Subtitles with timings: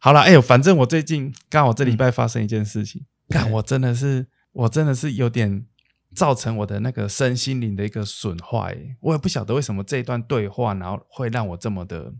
[0.00, 5.66] 好了，哎呦，反正我最近刚好这礼拜发生一件事情，看我真的是，我真的是有点
[6.14, 8.96] 造成我的那个身心灵的一个损坏。
[9.00, 12.14] 我也不晓得为什么这一段对话，然后会让我这么的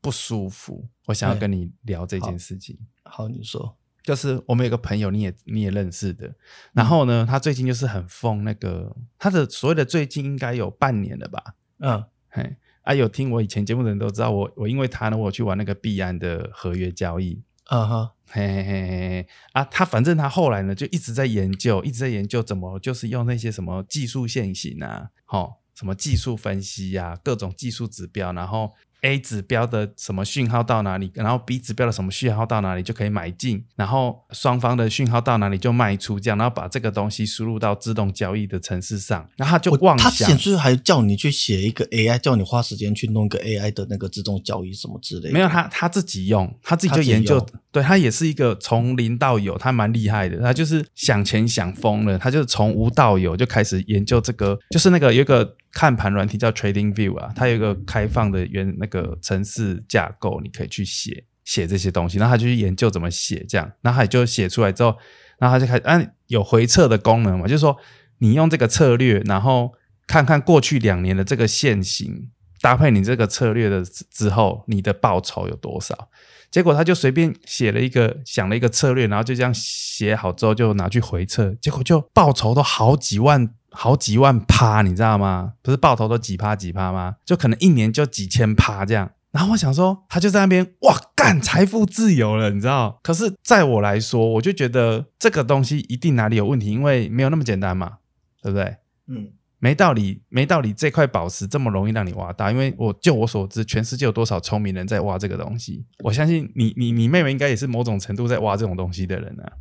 [0.00, 0.88] 不舒服。
[1.06, 2.78] 我想要跟你聊这件事情。
[3.02, 6.32] 好，你说，就是我们有个朋友，你也你也认识的，
[6.72, 11.42] 然后呢，他最近就是很疯，那个他的所谓的最近应该有半年了吧？
[11.80, 12.56] 嗯，嘿。
[12.88, 28.72] 啊，有听我以前节目的人都知道，我我因为他呢，我去玩那个币安的合约交易，啊哈，嘿嘿嘿嘿，啊，他反正他后来呢，就一直在研究，一直在研究怎么就是用那些什么技术线型啊，好，什么技术分析呀，各种技术指标，然后。
[29.02, 40.10] A 指标的什么讯号到哪里，然后 B 指标的什么讯号到哪里就可以买进，然后双方的讯号到哪里就卖出，这样，然后把这个东西输入到自动交易的程式上，然后他就妄想。
[40.10, 45.30] 他显示还叫你去写一个 AI，叫你花时间去弄一个 AI 的那个自动交易什么之类。
[45.30, 50.38] 没有他他自己用，他自己就研究，对他也是一个从零到有，他蛮厉害的。
[50.40, 55.56] 他就是想钱想疯了，他就是从无到有就开始研究这个，就是那个有一个。
[55.70, 62.18] 看盘软体叫 Trading View 啊，它有一个开放的原那个城市架构，你可以去写写这些东西。
[62.18, 64.96] 然后他就去研究怎么写，这样，然后他就写出来之后，
[65.38, 67.76] 然后他就开始按有回测的功能嘛，就是说
[68.18, 69.72] 你用这个策略，然后
[70.06, 72.30] 看看过去两年的这个线型
[72.60, 76.08] 搭配你这个策略的之后，你的报酬有多少？
[76.50, 83.54] 结果他就随便写了一个想了一个策略，然后就这样写好之后就拿去回测，结果就报酬都好几万。
[83.70, 85.54] 好几万趴，你知道吗？
[85.62, 87.16] 不是爆头都几趴几趴吗？
[87.24, 89.10] 就可能一年就几千趴这样。
[89.30, 92.98] 然后我想说，他就在那边哇干，财富自由了，你知道？
[93.02, 97.98] 可是在我来说，我就觉得这个东西一定哪里有问题，因为没有那么简单嘛，
[98.42, 98.76] 对不对？
[99.06, 105.84] 嗯，没道理，没道理，这块宝石这么容易让你挖到，因为我就我所知，全世界有多少聪明人在挖这个东西？
[106.02, 109.52] 我相信你，你，你妹妹应该也是某种程度在挖这种东西的人啊。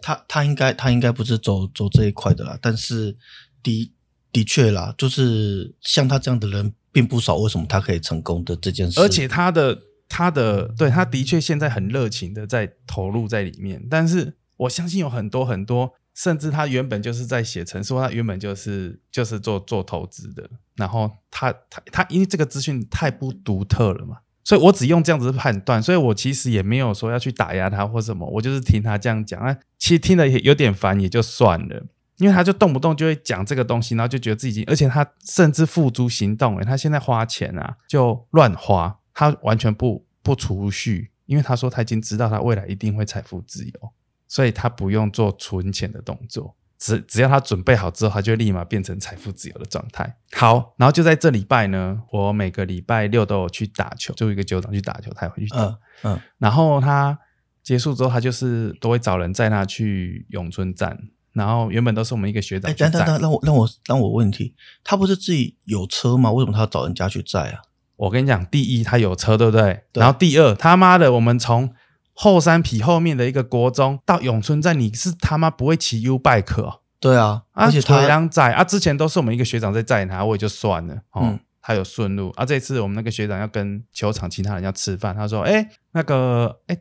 [0.00, 3.16] 她她应该，她应该不是走走这一块的啦，但是。
[3.64, 3.92] 的
[4.30, 7.36] 的确啦，就是像他这样的人并不少。
[7.38, 9.00] 为什么他可以成功的这件事？
[9.00, 13.84] 而且他的他的对他的确现在很热情的在投入在里面。
[13.90, 20.48] 但是我相信有很多很多，甚至他原本就是在写程式，他原本就是就是做做投资的。
[20.76, 25.80] 然后他他他因为这个资讯太不独特了嘛，所以我只用这样子判断。
[25.80, 31.86] 所以我其实也没有说要去打压他或什么，我就是听他这样讲啊，其实听的也有点烦，也就算了。
[32.18, 36.56] 因为他就动不动就会讲这个东西，然后就觉得自己，而且他甚至付诸行动。
[36.58, 43.92] 诶，他现在花钱啊，就乱花，他完全不不储蓄，因为他说他已经知道他未来一定会财富自由，
[44.28, 50.16] 所以他不用做存钱的动作，只只要他准备好之后，他就立马变成财富自由的状态。
[50.32, 55.78] 好，然后就在这礼拜呢，我每个礼拜六都有去打球，就一个球长去打球，他也会去打。
[56.04, 57.18] 嗯，然后他
[57.64, 60.96] 结束之后，他就是都会找人在那去永春站。
[61.34, 62.70] 然后原本都是我们一个学长。
[62.70, 66.32] 哎，等等等，让我让我让我问题，他不是自己有车吗？
[66.32, 67.60] 为什么他要找人家去载啊？
[67.96, 69.84] 我跟你讲，第一他有车，对不对？
[69.92, 71.72] 然后第二，他妈的，我们从
[72.12, 76.80] 后山皮后面的一个国中到永春站，你是他妈不会骑 U bike 哦？
[76.98, 81.38] 对啊，而且他两载啊，之前都是我们一个学长在载他，我也就算了哦。
[81.60, 86.78] 他有顺路啊，这次我们那个学长要跟球场其他人要吃饭，他说：“哎，那个，哎。”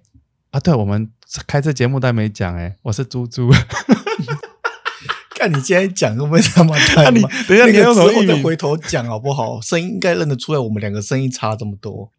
[0.52, 1.10] 啊，对，我们
[1.48, 3.50] 开这节目都没讲哎，我是猪猪。
[5.44, 7.04] 看你今天讲会不会这么太？
[7.12, 9.60] 你等一下，你之后再回头讲好不好？
[9.60, 12.10] 声音应该认得出来，我们两个声音差这么多。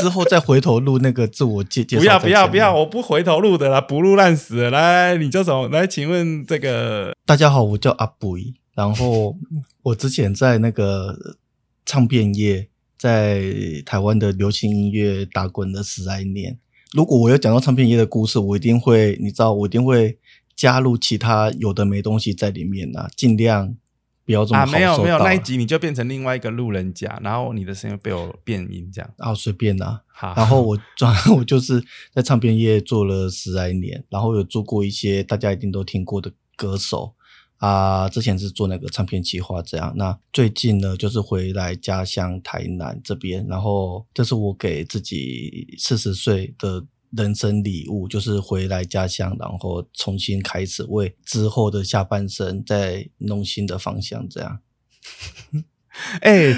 [0.00, 2.00] 之后再回头录那个自我介介绍。
[2.00, 4.68] 不要不要不要，我不回头录的啦，不录烂死。
[4.68, 5.68] 来，你叫什么？
[5.68, 7.14] 来，请问这个？
[7.24, 8.36] 大家好，我叫阿布。
[8.74, 9.36] 然后
[9.82, 11.16] 我之前在那个
[11.86, 12.68] 唱片业，
[12.98, 13.44] 在
[13.86, 16.58] 台湾的流行音乐打滚了十来年。
[16.92, 20.18] 如果我有讲到唱片业的故事，我一定会，你知道，我一定会
[20.58, 23.76] 加入其他有的没东西在里面呐，尽量
[24.24, 31.80] 不要这么啊，没有没有那一集你就变成另外一个路人甲，然后你的声音被我变音这样，啊随便呐，好，然后我转 我就是
[32.12, 37.14] 在唱片业做了十来年，然后有做过一些大家一定都听过的歌手。
[37.58, 39.92] 啊，之前是做那个唱片企划，这样。
[39.96, 54.60] 那最近呢，就是回来家乡台南这边，然后这是我给自己四十岁的人生礼物，就是回来家乡，然后重新开始，为之后的下半生再弄新的方向，这样。
[56.22, 56.52] 哎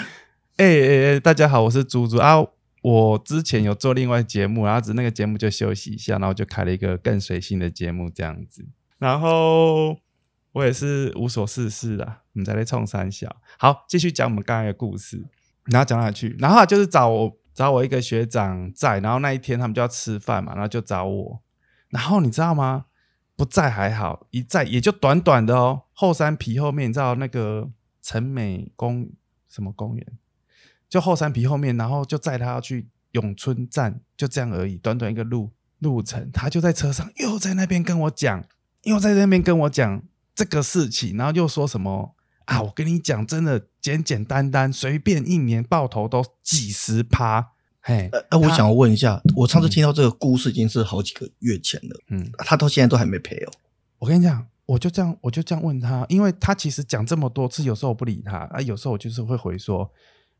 [0.56, 0.67] 哎
[1.14, 2.44] 哎，大家好，我是猪猪啊。
[2.82, 8.67] 我之前有做另外节目，然后只那个节目就休息一下，然后就开了一个更随性的节目，这样子，
[8.99, 9.99] 然后。
[10.52, 13.37] 我也是无所事事啊，我们在那冲三小。
[13.56, 15.25] 好，继续讲我们刚才的故事。
[15.67, 16.35] 然后讲哪去？
[16.41, 17.08] 然后就是找
[17.61, 21.43] 找我一个学长在，然后那一天他们就要吃饭嘛，然后就找我，
[21.91, 22.87] 然后你知道吗？
[23.37, 25.83] 不在还好，一在也就短短的哦。
[25.93, 27.69] 后山皮后面，你知道那个
[28.01, 29.11] 城美公
[29.47, 30.07] 什么公园？
[30.89, 38.43] 就后山皮后面，然后就载他去永春站，就这样而已，短短一个路路程，他就在车上又在那边跟我讲，
[38.85, 40.03] 又在那边跟我讲
[40.35, 42.17] 这个事情，然后又说什么
[42.47, 42.62] 啊？
[42.62, 47.53] 我跟你讲，真的简简单单，随便一年爆头都几十趴。
[47.81, 53.53] 嘿，呃，我想要问一下，我上次听到这个故事已经是好几个月前了，嗯，他到现在都还没赔哦。
[53.99, 59.91] 我跟你讲，我就这样，我就这样问他，因为他其实讲这么多次，有时候我不理他啊，有时候我就是会回说，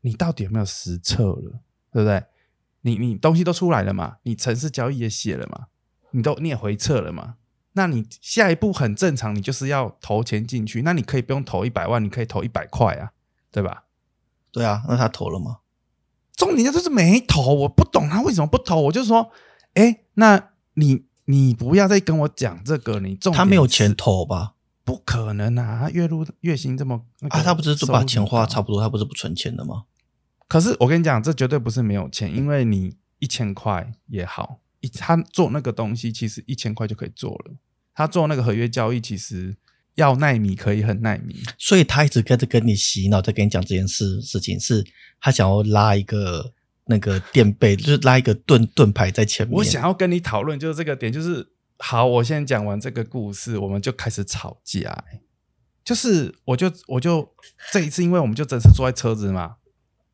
[0.01, 1.61] 你到底有没有实测了，
[1.91, 2.23] 对不对？
[2.81, 4.17] 你你东西都出来了嘛？
[4.23, 5.67] 你城市交易也写了嘛？
[6.11, 7.35] 你都你也回测了嘛？
[7.73, 13.13] 那你下一步很正常，你就是要投钱进去，那你可以不用投一百万，你可以投一百块啊，
[13.51, 13.83] 对吧？
[14.51, 15.57] 对啊，那他投了吗？
[16.35, 18.81] 重点就是没投，我不懂他为什么不投。
[18.81, 19.29] 我就说，
[19.73, 24.55] 哎，那你你不要再跟我讲这个，你重他没有钱投吧？
[24.83, 29.83] 不可能啊，他月入月薪这么啊，他不是把钱花差不多，他不是不存钱的吗？
[30.47, 37.55] 可是我跟你讲，这绝对不是没有钱，因为你一千块也好，一他做那个东西其实一千块就可以做了。
[37.93, 39.55] 他做那个合约交易，其实
[39.95, 44.85] 要耐米可以很耐米，所以他一直跟着跟你洗脑，在跟你讲这件事事情是。
[45.23, 46.51] 他想要拉一个
[46.85, 49.55] 那个垫背，就是拉一个盾盾牌在前面。
[49.55, 51.47] 我想要跟你讨论，就是这个点，就是
[51.77, 55.03] 好，我先讲完这个故事，我们就开始吵架。
[55.83, 57.29] 就是我就我就
[57.71, 59.57] 这一次，因为我们就真是坐在车子嘛，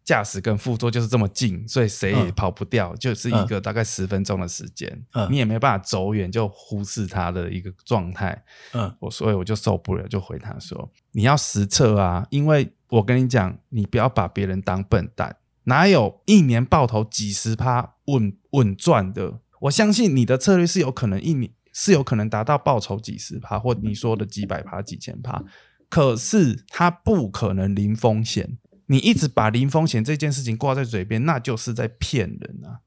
[0.08, 8.44] 驾驶跟副座就是这么近，所以谁也跑不掉，就是一个大概十分钟的时间，你也没办法走远，就忽视他的一个状态。
[8.74, 19.42] 嗯，我所以我就受不了，就回他说：“你要实测啊，因为。”我跟你讲，你不要把别人当笨蛋，哪有一年爆头几十趴稳稳赚的？
[19.60, 25.44] 我相信你的策略是有可能一年是有可能达到报酬几十趴，或你说的几百趴、几千趴，
[25.90, 28.58] 可是它不可能零风险。
[28.88, 32.82] 你一直把零风险这件事情挂在嘴边，那就是在骗人啊！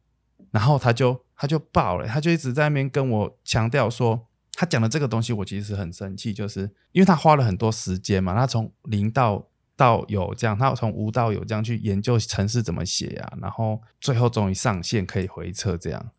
[0.51, 6.63] 然后他就他就爆了，他就一直在那边跟我强调说，他讲的这个东西，我其实很生气，就是
[6.93, 9.47] 因为他花了很多时间嘛，他从零到。
[9.77, 16.11] 到有这样，他从无到有这样去研究程式怎么写呀，然后最后终于上线可以回测，这样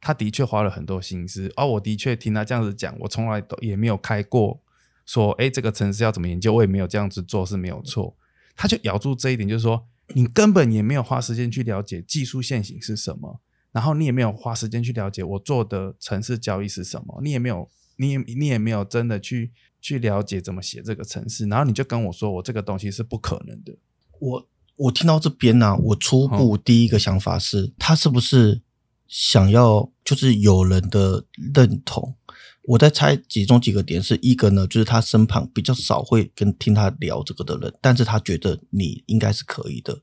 [0.00, 1.52] 他的确花了很多心思。
[1.56, 4.60] 而我的确听他这样子讲，我从来都也没有开过
[5.04, 8.16] 说，哎，这个城市要怎么研究，我也没有这样子做是没有错。
[8.56, 13.40] 他就咬住这一点，就是说你根本也没有花时间去了解技术现行是什么，
[13.72, 19.52] 然后你也没有花时间去了解我做的城市交易是什么，你也没有，你也你也没有真的去。
[19.82, 23.74] 去了解怎么写这个城市，然后你就跟我说，我这个东西是不可能的。
[24.18, 28.60] 我我听到这边呢，我初步第一个想法是，他是不是
[29.08, 31.24] 想要就是有人的
[31.54, 32.14] 认同？
[32.62, 39.98] 我在猜其中几个点，是一个呢，就是他身旁比较少会跟听他聊这个的人，但是他觉得你应该是可以的。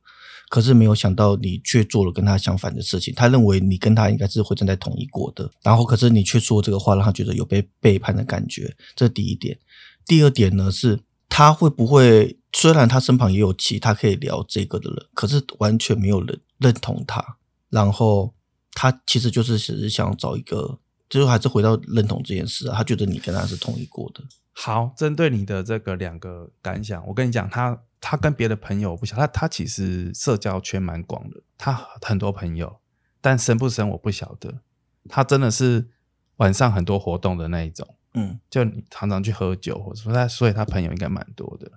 [0.49, 9.59] 可是没有想到你却做了跟他相反的事情，他认为你跟他应该是会站在同一国的，然后可是你却说这个话，让他觉得有被背叛的感觉，这是第一点。
[10.05, 17.37] 第二点呢是，他会不会虽然他身旁也有其他可以聊这个的人，可是完全没有人认同他，
[17.69, 18.33] 然后
[18.71, 24.23] 他其实就是只是想找一个，最后还是回到认同这件事啊，他觉得你跟他是同一国的。
[24.53, 32.79] 好，针对你的这个两个感想，我跟你讲，他他跟别的朋友不晓，他他其实社交圈蛮广的，他很多朋友，
[33.21, 34.61] 但深不深我不晓得。
[35.09, 35.89] 他真的是
[36.37, 41.71] 晚上很多活动的那一种，嗯，就你常常去喝酒，或者说他，所以他朋友应该蛮多的。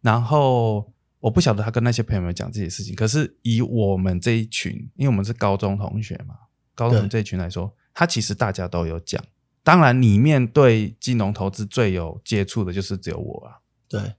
[0.00, 6.36] 然后我不晓得他跟那些朋友们讲这些事情，可是以我们这一群，因为我们是高中同学嘛，
[6.74, 9.22] 高中这一群来说，他其实大家都有讲。
[9.64, 13.58] 当然，里面对金融投资最有接触的就是只有我啊。
[13.88, 14.14] 对，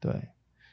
[0.00, 0.30] 对。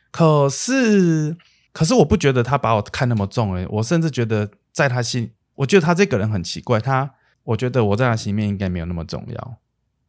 [0.09, 1.37] 可是，
[1.71, 3.67] 可是我不觉得他把我看那么重诶。
[3.69, 6.79] 我甚至觉得，在他心，我觉得他这个人很奇怪。
[6.79, 9.57] 他，我觉得我在他心里面应该没有那么重要。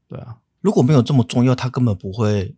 [0.09, 2.57] 对啊，如果没有这么重要，他根本不会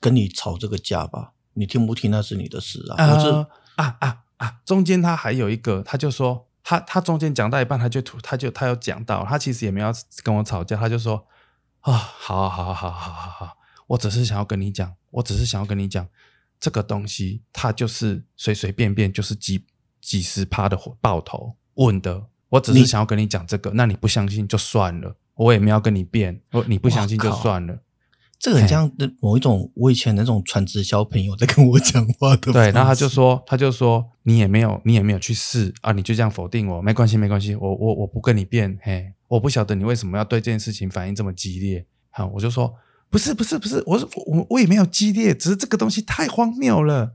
[0.00, 1.34] 跟你吵这个架吧？
[1.54, 2.96] 你听不听那是你的事啊。
[2.98, 4.60] 呃啊啊啊！
[4.64, 6.45] 中间他还有一个，他就说。
[6.68, 9.94] 他他中间讲到一半，他就突，他就他有讲到，他其实也没有
[10.24, 11.24] 跟我吵架，他就说
[11.82, 13.56] 啊，好好好好好好好，
[13.86, 16.08] 我只是想要跟你讲，我只是想要跟你讲，
[16.58, 19.64] 这个东西它就是随随便便就是几
[20.00, 27.78] 几十趴的爆头问的，我只是想要跟你讲这个，那你不相信就算了，我也没有跟你辩，我你不相信就算了。
[28.38, 32.52] 这个很像那某一种我以前那种传直销朋友在跟我讲话的。
[32.52, 41.86] 对，然后他就说，他就说你也没有，你也没有去试啊，你就这样否定我，没关系，没关系，我我我不跟你辩，嘿，我不晓得你为什么要对这件事情反应这么激烈。
[42.10, 42.74] 好，我就说
[43.10, 47.14] 不是不是不是，我说我我也没有激烈，只是这个东西太荒谬了，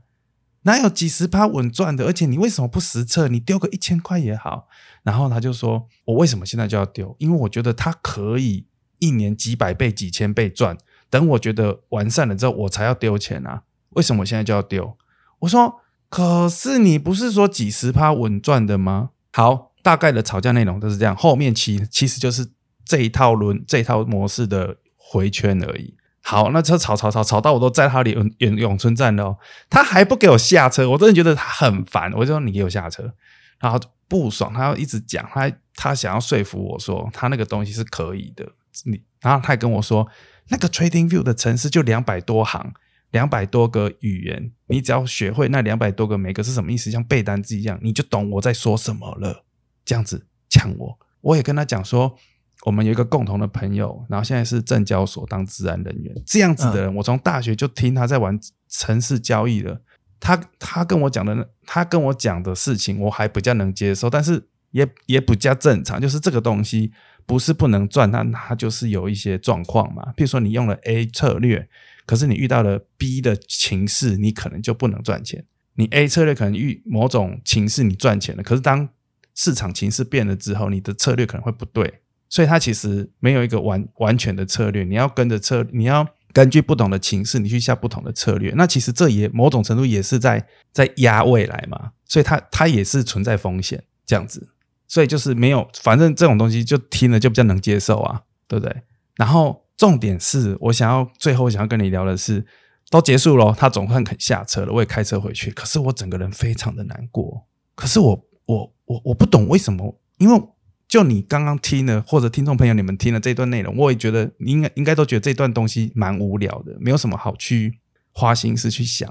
[0.62, 2.04] 哪有几十趴稳赚的？
[2.04, 3.28] 而且你为什么不实测？
[3.28, 4.68] 你丢个一千块也好。
[5.04, 7.14] 然后他就说，我为什么现在就要丢？
[7.18, 8.66] 因为我觉得它可以
[8.98, 10.76] 一年几百倍、几千倍赚。
[11.12, 13.64] 等我觉得完善了之后，我才要丢钱啊！
[13.90, 14.96] 为什么我现在就要丢？
[15.40, 19.10] 我说，可是你不是说几十趴稳赚的吗？
[19.34, 21.14] 好，大概的吵架内容都是这样。
[21.14, 22.50] 后面其其实就是
[22.86, 25.94] 这一套轮、这一套模式的回圈而已。
[26.22, 29.36] 好，那车吵吵吵吵到我都在他里永永永春站了，
[29.68, 32.10] 他还不给我下车，我真的觉得他很烦。
[32.14, 33.12] 我就说你给我下车，
[33.60, 33.78] 然后
[34.08, 38.50] 不爽，他要一直讲，他他想要说服我说他那个东西是可以的。
[38.86, 40.08] 你，然后他还跟我说。
[40.48, 42.72] 那个 Trading View 的程式就两百多行，
[43.10, 49.44] 两百多个语言，你只要学会那两百多个每个是什么意思，像背单词一样，你就懂我在说什么了。
[49.84, 52.16] 这样子呛我，我也跟他讲说，
[52.64, 59.82] 我们有一个共同的朋友，然后现在是证交所当治安人员，这样子的人，我从大学就听他在玩城市交易了。
[60.20, 66.92] 他他跟我讲的，他跟我讲的事情，我还比较能接受，但是也也比较正常，就是这个东西。
[67.26, 70.12] 不是不能赚，那它就是有一些状况嘛。
[70.16, 71.68] 比如说你用了 A 策略，
[72.06, 75.44] 可是你遇到了 B 的情势，你可能就不能赚钱。
[75.74, 78.88] 你 A 策略可能遇某种情势你赚钱了，可是当
[79.34, 82.00] 市场情势变了之后，你的策略可能会不对。
[82.28, 88.52] 所以它其实没有一个完完全的策略，你要跟着策，你要根据不同的情势，你去下不同的策略。
[88.56, 94.51] 那其实这也某种程度也是在在压未来嘛，所以它它也是存在风险这样子。
[94.92, 98.82] 所以就是没有，反正这种东西就听了就比较能接受啊，对不对？
[99.16, 102.44] 然后重点是我想要最后想要跟你聊的是，
[102.90, 105.50] 都结束了，他总算肯下车了，我也开车回去。
[105.50, 107.46] 可是我整个人非常的难过。
[107.74, 110.42] 可是我我我我不懂为什么，因为
[110.86, 117.78] 就你刚刚听了，或者听众朋友你们听了这段内容，我也觉得你应该应该都觉得这段东西蛮无聊的，没有什么好去
[118.12, 119.10] 花心思去想，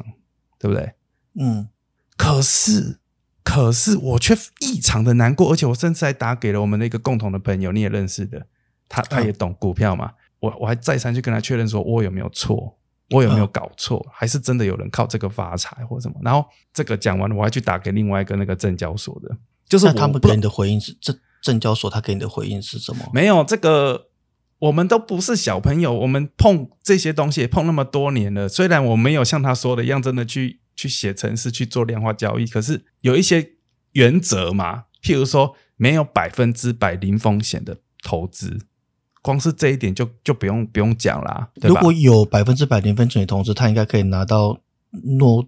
[0.59, 0.93] 对不对？
[1.39, 1.69] 嗯。
[2.15, 3.00] 可是。
[3.43, 8.45] 可是我却异常的难过，而且我甚至还打给了我们的一个共同的朋友，你也认识的，
[8.87, 10.11] 他他也懂股票嘛。
[10.39, 12.77] 我我还再三去跟他确认说，我有没有错，
[13.09, 16.15] 我有没有搞错，还是真的有人靠这个发财或什么？
[16.21, 19.35] 然后这个讲完了，我还去打给另外一个那个证交所的，
[19.67, 23.09] 就是他们给你的回应是证证交所，他给你的回应是什么？
[23.11, 24.07] 没有这个，
[24.59, 30.60] 我们都不是小朋友，我们碰这些东西也碰那么多年了，虽然我没有像他说的一样，真的去。
[30.75, 33.51] 去写程式去做量化交易，可是有一些
[33.91, 38.59] 原则嘛，譬如说没有百分之百零风险的投资，
[39.21, 41.49] 光是这一点就就不用不用讲啦。
[41.61, 44.59] 如果有百分之百零风险的投资，他应该可以拿到
[45.17, 45.47] 诺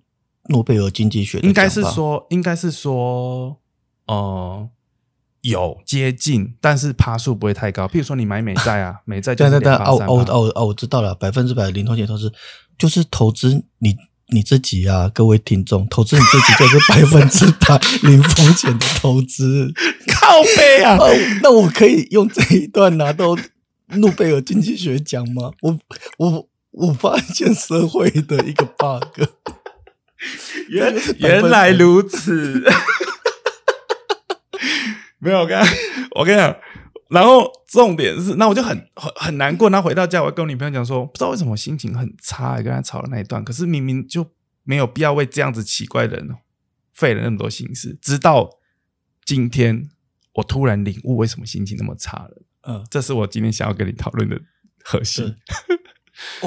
[0.49, 1.39] 诺贝尔经济学。
[1.39, 3.59] 应该是说，应该是说，
[4.07, 4.69] 呃，
[5.41, 7.87] 有接近，但是趴数不会太高。
[7.87, 12.31] 譬如说你买美债啊， 美债就是两哦哦哦哦，我知道了，百分之百零风险投资
[12.77, 13.95] 就是投资你。
[14.33, 19.71] 你自己啊，各位听众，投资你自己就是百分之百零风险的投资，
[20.11, 20.97] 靠背啊！
[21.43, 23.37] 那我可以用这一段拿到
[23.95, 25.51] 诺贝尔经济学奖吗？
[25.61, 25.79] 我
[26.17, 29.23] 我我发现社会的一个 bug，
[30.69, 32.63] 原原来如此，
[35.19, 35.59] 没有，我跟
[36.15, 36.55] 我跟你讲。
[37.09, 39.69] 然后重点是，那我就很很很难过。
[39.69, 43.43] 那回到家，我跟我女朋友讲说，不知道为什么心情很差，跟她吵了那一段。
[43.43, 44.25] 可是明明就
[44.63, 46.29] 没有必要为这样子奇怪的人
[46.91, 47.97] 费了那么多心思。
[48.01, 48.49] 直到
[49.25, 49.89] 今天，
[50.33, 52.41] 我突然领悟为什么心情那么差了。
[52.67, 54.39] 嗯，这是我今天想要跟你讨论的
[54.83, 55.35] 核心。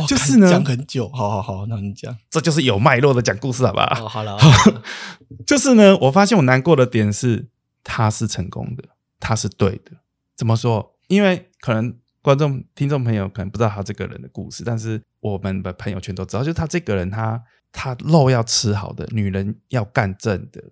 [0.08, 3.94] 就是呢，讲很久，好好好，那你讲，这就是有脉络的讲故事，好吧？
[4.08, 4.38] 好了，
[5.44, 7.48] 就是呢，我发现我难过的点是，
[7.82, 8.84] 他是成功的，
[9.18, 9.92] 他是对的。
[10.36, 10.94] 怎么说？
[11.08, 20.62] 因为可能观众、听众朋友可能不知道他这个人的故事，但是我们的朋友圈都知道，就是他这个人，他他肉要吃好的，女人要干正的，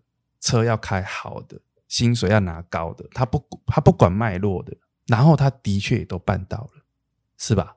[0.40, 6.82] 车要开好的，薪水要拿高的，他不他不管脉络的，然后他的确也都办到了，
[7.38, 7.76] 是吧？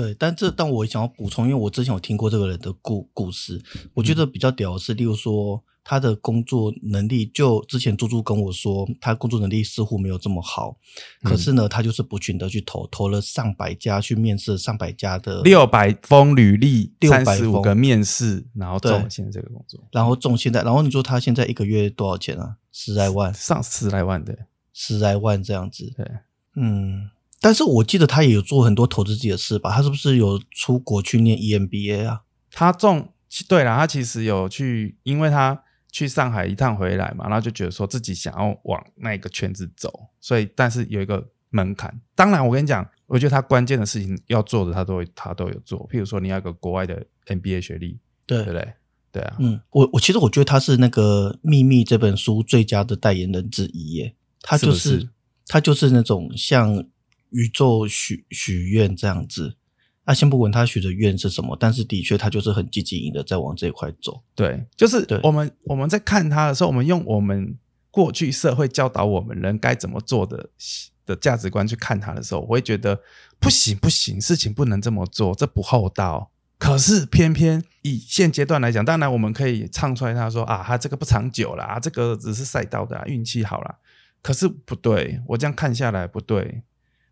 [0.00, 3.60] 对，但这但我想要补充，因为我之前有听过这个人的故故事，
[3.94, 5.64] 我觉得比较屌的是，例如说。
[5.90, 10.76] 他的工作能力，就之前猪猪跟我说，他工作能力似乎没有这么好。
[11.22, 22.58] 可是呢，他就是不停的去投，投了上百家去面试，上百家的六百封履历，三十五个面试，然后中现在这个工作，然后中现在，然后你说他现在一个月多少钱啊？
[22.70, 24.36] 十来万，上十来万的，
[24.74, 25.90] 十来万这样子。
[25.96, 26.06] 对，
[26.56, 27.08] 嗯。
[27.40, 29.70] 但是我记得他也有做很多投资自己的事吧？
[29.70, 32.22] 他是不是有出国去念 EMBA 啊？
[32.50, 33.12] 他中
[33.48, 42.00] 对了，他其实有去，因为他去上海一趟回来嘛，然后就觉得说自己想要往那个圈子走，所以但是有一个门槛。
[42.14, 45.88] 当然，我跟你讲，我觉得他关键的事情要做的，他都他都有做。
[45.88, 48.72] 譬如说，你要一个国外的 MBA 学历，对对不对？
[49.10, 54.14] 对啊，嗯，我我其实我觉得他是那个《秘密》这本书最佳的代言人之一耶。
[54.42, 55.08] 他就是是是
[55.46, 56.84] 他就是那种像
[57.30, 59.56] 宇宙许许愿这样子。
[60.04, 64.22] 啊，先不管他许的愿是什么，但是的确他就是很积极的在往这一块走。
[64.34, 67.54] 对，就是我们我们在看他的时候，我们用我们
[67.90, 70.48] 过去社会教导我们人该怎么做的
[71.04, 72.98] 的价值观去看他的时候，我会觉得
[73.38, 76.30] 不行不行，事情不能这么做，这不厚道。
[76.56, 83.76] 可是偏偏以现阶段来讲，当然我们可以唱出来，他说啊，他这个不长久啦，啊这个只是赛道的、啊、运气好啦。
[84.22, 86.62] 可是不对，我这样看下来不对，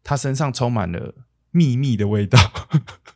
[0.07, 1.17] 他身上充满了
[1.51, 2.39] 秘密的味道。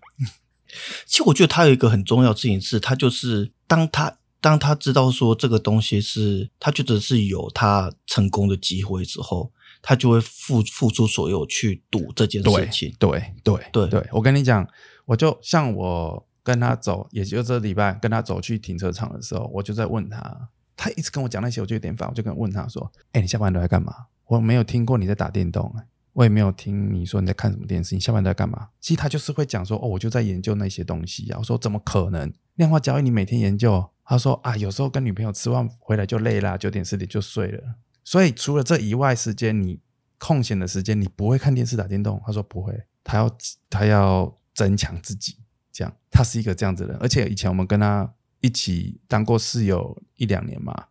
[1.06, 12.92] 其实我觉得他有一个很重要的事情是，他就是当他当他知道说这个东西是他觉得是有他成功的机会之后，他就会付付出所有去赌这件事情。
[12.98, 13.10] 对
[13.44, 14.66] 对对对，我跟你讲，
[15.04, 23.92] 我就像我跟他走，也就这礼拜跟他走去停车场的时候，我就在问他，他一直跟我讲那些，我就有点烦，我就跟问他说：“哎、你下班都在干嘛？
[24.26, 32.32] 我没有听过你在打电动、哎我也没有听你说你在看什么电视，你下班在干嘛？”其实他就是会讲说：“哦，我就在研究那些东西呀、我说：“怎么可能？
[32.56, 37.76] 量化交易你每天研究？”他说：“啊，有时候跟女朋友吃饭回来就累啦，九点十点就睡了。
[38.02, 39.78] 所以除了这以外时间，你
[40.18, 43.38] 空闲的时间你不会看电视打电动？”他说：“不会，他要
[43.68, 45.36] 他要增强自己，
[45.70, 46.98] 这样他是一个这样子的人。
[47.00, 50.86] 而且以前我们跟他一起当过室友一两年嘛，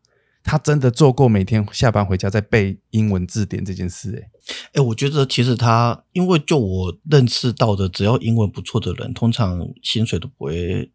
[0.50, 4.29] 他真的做过每天下班回家在背英文字典这件事、欸。
[4.74, 10.91] 哎，我觉得其实他，因为就我认识到的，只要英文不错的人，通常薪水都不会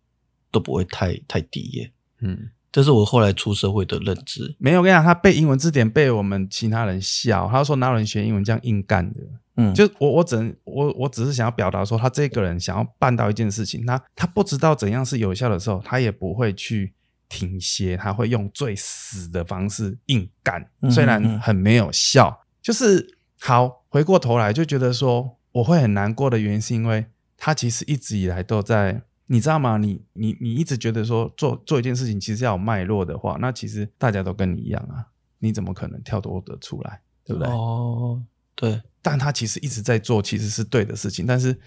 [0.50, 1.92] 都不会太太低耶。
[2.20, 4.56] 嗯，这是我后来出社会的认知。
[4.58, 9.20] 没有，我跟你讲，他背英文字典被我们其他人笑，他说哪有人学英文这样硬干的？
[9.56, 16.92] 嗯，就我我只能我我只是想要表达说，他这个人想要办到一件事情，他他不知道怎样是有效的时候，他也不会去
[17.28, 22.44] 停歇，他会用最死的方式硬干，嗯虽然嗯很没有效。
[22.62, 27.06] 就是好回过头来就觉得说，我会很难过的原因是因为
[27.36, 29.02] 他其实一直以来都在。
[29.26, 29.78] 你知道吗？
[29.78, 35.06] 你你你一直觉得说做做一件事情其实要有脉络的话，那其实大家都跟你一样啊，
[35.38, 37.00] 你怎么可能跳脱得出来？
[37.24, 37.50] 对不对？
[37.50, 38.22] 哦，
[38.54, 41.24] 对，但他其实一直在做，其实是对的事情。
[41.26, 41.58] 但是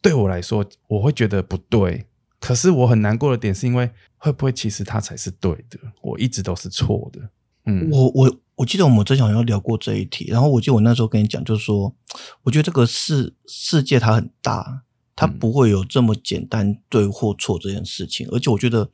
[0.00, 2.06] 对我来说，我会觉得不对。
[2.40, 5.78] 可是我很难过的点是因为，会不会其实他才是对的？
[6.00, 7.20] 我一直都是错的。
[7.66, 11.94] 嗯，我我我记得我们之前好像聊过这一题，然后我记得我那时候跟你讲，就是说，
[12.42, 14.82] 我觉得这个世世界它很大，
[15.14, 18.90] 它嗯不会有这么简单对或错这件事情，而且我觉得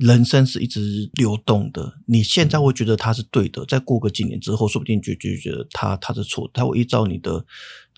[0.00, 1.92] 人生是一直流动的。
[2.06, 7.44] 你现在会觉得它是对的，再过个几年之后，说不定就就觉得它它是错的，它会依照你的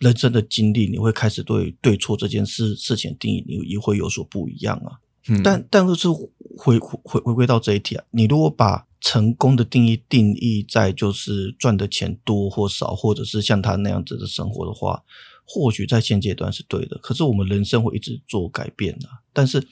[0.01, 4.99] 人生的经历，你会开始对对错这件事事情定义，你也会有所不一样啊。
[5.29, 6.09] 嗯但但是
[6.59, 15.01] 回回回回归到这一题啊，你如果把成功的定义定义在就是赚的钱多或少，或者是像他那样子的生活的话，
[15.45, 16.99] 或许在现阶段是对的。
[16.99, 19.65] 可是我们人生会一直做改变的、但是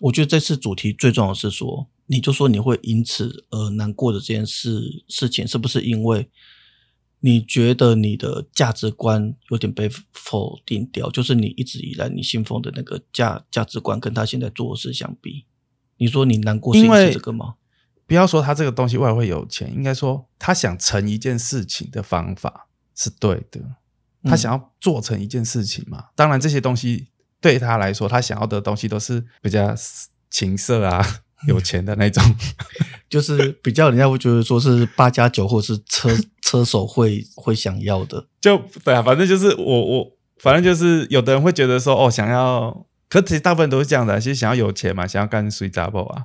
[0.00, 6.30] 我觉得这次主题最重要的是说，你就说你会因此而难过的这件事事情，是不是因为
[7.20, 11.10] 你觉得你的价值观有点被否定掉？
[11.10, 15.46] 就是你一直以来你信奉的那个价价值观，跟他现在做的事相比，
[15.96, 17.54] 你说你难过是因因为为这个吗？
[18.06, 23.60] 不要说他这个东西未来会有钱，应该说他想成一件事情的方法是对的。
[24.22, 26.06] 他想要做成一件事情嘛？
[26.16, 27.08] 当然，这些东西
[27.46, 29.72] 对他来说，他想要的东西都是比较
[30.28, 31.00] 情色啊、
[31.46, 32.22] 有钱的那种。
[33.08, 36.10] 就是比较人家会觉得说是八加九或是车
[36.42, 46.24] 车手会会想要的，就对啊，反正就是我我反正就是有的人会觉得说哦，想要，可其实大部分都是这样的，其实想要有钱嘛，想要干水杂报啊，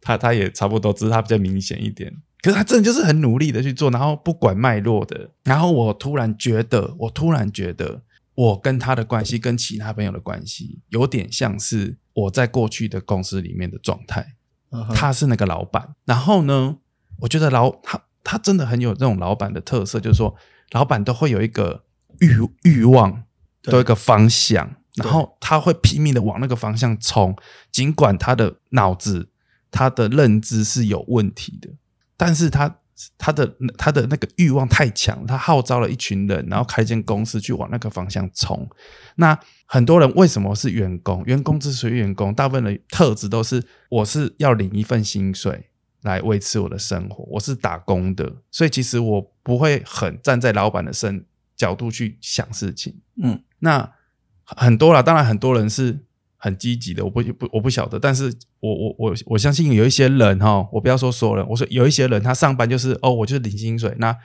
[0.00, 2.10] 他他也差不多，只是他比较明显一点。
[2.42, 5.30] 可是他真的就是很努力的去做，然后不管脉络的。
[5.44, 8.02] 然后我突然觉得，我突然觉得，
[8.36, 14.34] 我跟他的关系跟其他朋友的关系，有点像是我在过去的公司里面的状态。
[14.94, 15.94] 他是那个老板。
[16.04, 16.76] 然后呢，
[17.20, 20.36] 我觉得老他他真的很有这种老板的特色，就是说
[20.72, 21.84] 老板都会有一个
[22.18, 23.24] 欲欲望，
[23.64, 27.34] 有一个方向，然后他会拼命的往那个方向冲，
[27.72, 29.30] 尽管他的脑子、
[29.70, 31.70] 他的认知是有问题的，
[32.18, 32.80] 但是他
[33.18, 38.68] 他的他的那个欲望太强，他号召了一群人，然后开间公司去往那个方向冲。
[39.16, 41.22] 那很多人为什么是员工？
[41.24, 45.68] 员工之所以员工，大部分的特质都是我是要领一份薪水
[46.02, 53.00] 来维持我的生活，我是打工的，所以其实我不会很站在老板的身角度去想事情。
[53.22, 53.92] 嗯，那
[54.44, 56.05] 很多啦，当然很多人是
[56.36, 64.16] 很积极的，我不不我不晓得，但是我我我我相信有一些人哈，我不要说所有人，我说有一些人他上班就是哦，我就是领薪水，那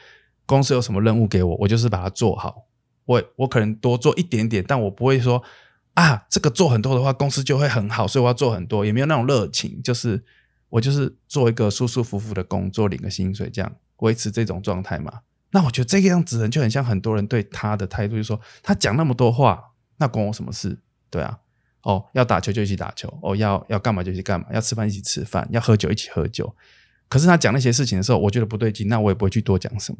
[0.45, 2.65] 公司有什么任务给我，我就是把它做好，
[3.05, 5.41] 我我可能多做一点点，但我不会说
[5.93, 10.23] 啊，这个做很多的话，公司就会很好，所以我要做很多，也没有那种热情，就是
[10.69, 15.21] 我就是做一个舒舒服服的工作，领个薪水，这样维持这种状态嘛。
[15.51, 19.61] 那我觉得这个样子人就很像很多人对他的态度，就是说他讲那么多话，
[19.97, 20.79] 那关我什么事？
[21.09, 21.39] 对啊，
[21.83, 26.55] 哦，要打球就一起打球，哦，要要干嘛就一起干嘛，要吃饭一起吃饭，要喝酒一起喝酒。
[27.09, 29.91] 可是他讲那些事情的时候，我觉得不对劲，那我也不会去多讲什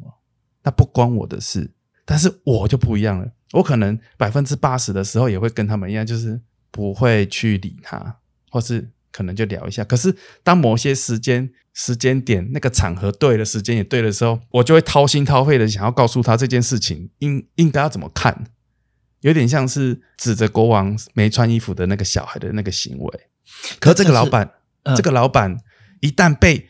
[0.62, 1.72] 那不关我的事。
[2.04, 6.40] 但是我就不一样了，我可能百分之八十的时候也会跟他们一样，就是
[6.70, 8.16] 不会去理他，
[8.50, 9.84] 或是可能就聊一下。
[9.84, 18.46] 可是当某些时间、时间点、那个场合对的，时间也对的时候，我就会掏心掏肺的想要告诉他这件事情应应该要怎么看。
[19.22, 23.20] 有点像是指着国王没穿衣服的那个小孩的那个行为，
[23.80, 24.48] 可是这个老板，
[24.82, 24.94] 嗯。
[24.94, 25.56] 这个老板
[26.00, 26.68] 一旦被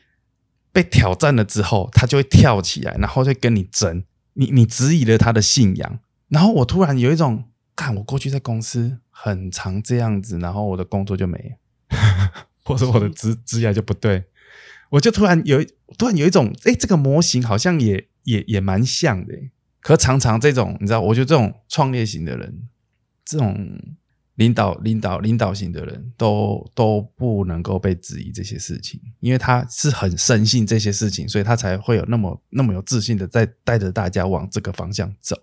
[0.73, 11.39] 被挑战了之后，他就会跳起来，然后就跟你争，你你质疑了他的信仰，然后我突然有一种，看我过去在公司很常这样子，然后我的工作就没
[11.91, 12.33] 了，
[12.65, 14.25] 或者我的职职业就不对，
[14.91, 15.65] 我就突然有
[15.97, 19.35] 突然有一种，哎，这个模型好像也也也蛮像的。
[19.83, 22.69] 可常常这种，你知道，我觉得这种创业型的人，
[23.25, 23.55] 这种
[24.37, 35.37] 领导、领导、领导型的人都都不能够被质疑这些事情，因为他是很深信这些事情，所以他才会有那么那么有自信的在带着大家往这个方向走。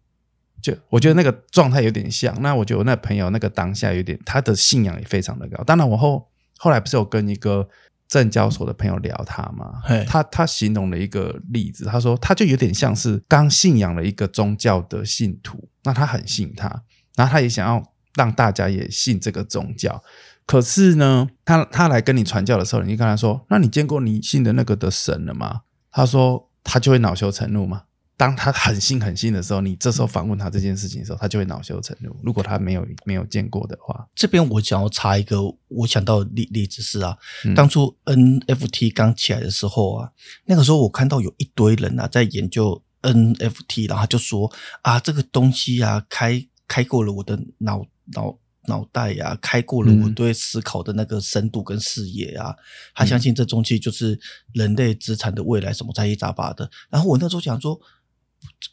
[0.61, 5.61] 就我觉得那个状态有点像，那我觉得我那朋友那个当下有点，他的信仰也非常的高。
[5.65, 7.67] 当然，我后后来不是有跟一个。
[8.09, 9.75] 证交所的朋友聊他嘛，
[10.07, 16.67] 他他形容了一个例子，他说他就有点像是刚信仰了一个宗教的信徒，那他很信他，
[17.15, 20.03] 然后他也想要让大家也信这个宗教，
[20.47, 25.61] 可是呢，他他来跟你传教的时候，你就跟他说，那你见过你信的那个的神了吗？
[25.91, 27.83] 他说他就会恼羞成怒嘛。
[28.19, 32.13] 当他很信很信的时候，你这时候反问他这件事情的时候，他就会恼羞成怒。
[32.21, 35.37] 如果他没有没有见过的话，这边我想要插一个，
[35.69, 37.17] 我想到例例子是啊，
[37.55, 40.11] 当初 NFT 刚起来的时候啊，
[40.43, 44.51] 那个时候我看到有一堆人啊在研究 NFT，然后他就说
[44.81, 52.53] 啊，这个东西啊开开过了我的脑脑脑袋呀、开过了我对思考的那个深度跟视野啊，
[52.93, 54.19] 他相信这东西就是
[54.51, 56.69] 人类资产的未来，什么杂七杂八的。
[56.89, 57.79] 然后我那时候想说。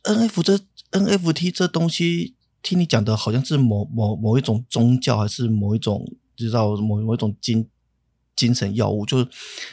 [0.05, 6.05] NFT 这 N F T 这东西，听你讲的好像是某某某一种宗教，还是某一种
[6.37, 7.68] 知道某某一种精
[8.35, 9.29] 精神药物，就是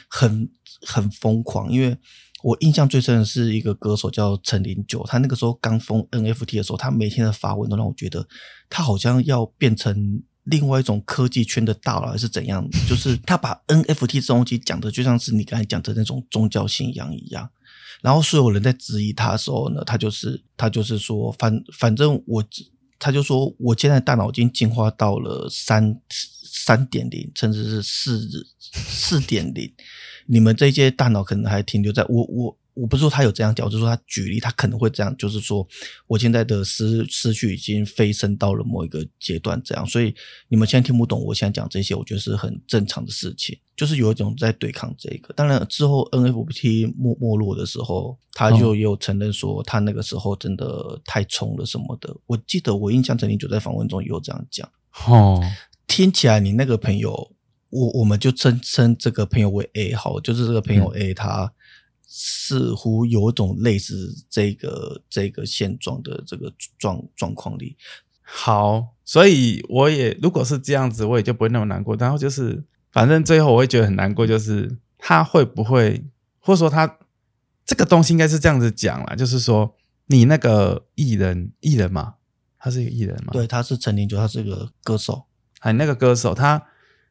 [0.08, 0.50] 很
[0.82, 1.70] 很疯狂。
[1.70, 1.96] 因为
[2.42, 8.26] 我印象最深的是一个歌手叫陈零九，他那个时候刚封 N F T 的时候，他每天的发文都让我觉得
[8.68, 12.68] 他好像要变成另外一种科技圈的大佬，还是怎样？
[12.88, 17.48] 就是他把 N F T 这东西讲的就像是你刚才讲的那种宗教信仰一样。
[18.04, 22.44] 然后所有人在质疑他的时候呢，他就是他就是说，反反正我，
[22.98, 25.98] 他就说我现在大脑已经进化到了三
[26.42, 28.28] 三点零，甚至是四
[28.70, 29.72] 四点零，
[30.26, 32.58] 你们这些大脑可能还停留在我我。
[32.74, 35.66] 我不是说他有这样讲，就是说他举例，他可能会这样，就是说
[36.08, 40.14] 我现在的思思绪已经飞升到了某一个阶段，这样，所以
[40.48, 45.32] 你们现在听不懂我现在讲这些，我觉得是很正常的事情，就是有一种在对抗这个。
[45.34, 52.12] 当然之后 NFT 没没落的时候，他就有承认说他那个时候真的太冲了什么的。
[52.26, 54.68] 我记得我印象曾经就在访问中有这样讲。
[55.06, 55.40] 哦，
[55.86, 57.30] 听起来你那个朋友，
[57.70, 61.52] 我我们就称称这个朋友为 A 好，就是这个朋友 A 他。
[62.16, 67.76] 似乎有种类似这个这个现状的这个状状况里，
[68.22, 71.96] 好，所以我也如果是这样子，我也就不会那么难过。
[71.96, 76.04] 然后就是，反正最后我会觉得很难过，就是他会不会，
[76.38, 76.98] 或者说他
[77.66, 79.74] 这个东西应该是这样子讲啦，就是说
[80.06, 82.14] 你那个艺人艺人嘛，
[82.60, 85.24] 他是一个艺人嘛，对，他是陈年九，他是个歌手，
[85.58, 86.64] 还那个歌手，他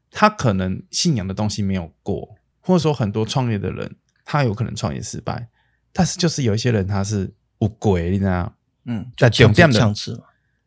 [0.10, 3.98] 他可能信仰的东西没有过，或者说很多创业的人。
[4.26, 5.48] 他有可能创业失败，
[5.92, 8.54] 但是就是有一些人他是无鬼，你知道
[8.86, 9.94] 嗯，在重点的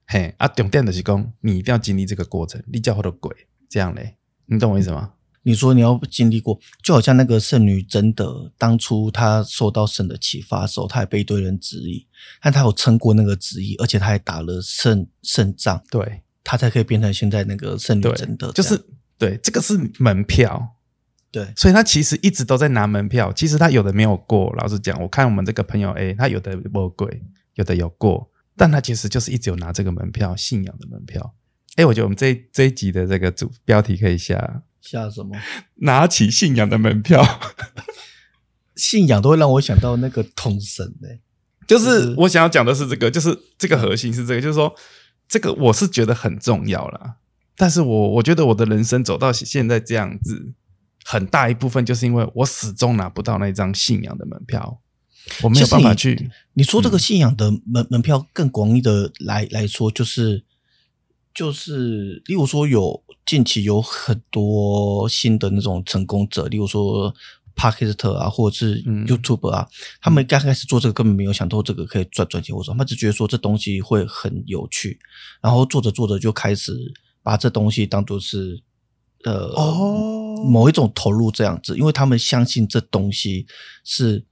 [0.06, 3.34] 嘿啊，重点的是讲你一定要经历这个过程，你叫他的鬼
[3.68, 4.16] 这样嘞，
[4.46, 5.12] 你懂我意思吗？
[5.42, 12.06] 你说你要经历过，就好像那个圣女贞德，当初她受到神的启发的时候，她也被一堆人质疑，
[12.42, 16.22] 但她有撑过那个质疑，而且她还打了胜胜仗，对。
[16.42, 18.80] 她才可以变成现在那个圣女对贞德，就是
[19.18, 20.75] 对，这个是门票，
[21.36, 23.30] 对所以他其实一直都在拿门票。
[23.30, 27.10] 其实他有的没有过，老实讲，我看我们这个朋友 A，他有的没过，
[27.56, 31.34] 有的有过，但他其实就是一直有拿这个门票，信仰的门票。
[31.74, 35.36] 哎，我觉得我们这这一集的这个主标题可以下下什么
[35.84, 37.22] “拿起信仰的门票”，
[38.74, 41.08] 信仰都会让我想到那个通神呢、
[41.66, 44.74] 就是我想要讲的是这个，就是这个核心是这个，就是说
[45.28, 47.16] 这个我是觉得很重要啦。
[47.58, 50.54] 但是我我觉得我的人生走到现在这样子，
[51.08, 54.80] 很大一部分就是因为我始终拿不到那张信仰的门票，
[55.40, 56.30] 我没有办法去。
[56.54, 60.42] 你说这个信仰的门、门票更广义的来来说，就是
[61.32, 67.14] 就是，例如说有近期有很多新的那种成功者，例如说
[67.54, 69.68] p a r k e t 啊，或者是嗯 YouTube 啊，
[70.00, 74.98] 他们刚开始做这个根本没有想到这个可以赚赚钱或者他们只觉得说这东西会很有趣，
[75.40, 76.72] 然后做着做着就开始
[77.22, 78.60] 把这东西当做是
[79.24, 83.46] 呃哦某一种投入这样子，因为他们相信这东西
[83.84, 84.24] 是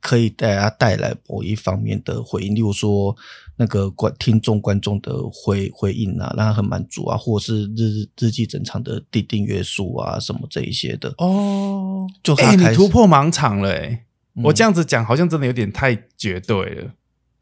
[0.00, 3.14] 可以大家带来某一方面的回应，例如说
[3.56, 11.14] 那个观听众观众的回回应啊，让他很满足啊，或者是日日记整场的订订阅数啊什么这一些的。
[11.18, 16.92] 哦，就哎、你突破盲场了哎、嗯我这样子讲好像真的有点太绝对了。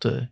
[0.00, 0.28] 对，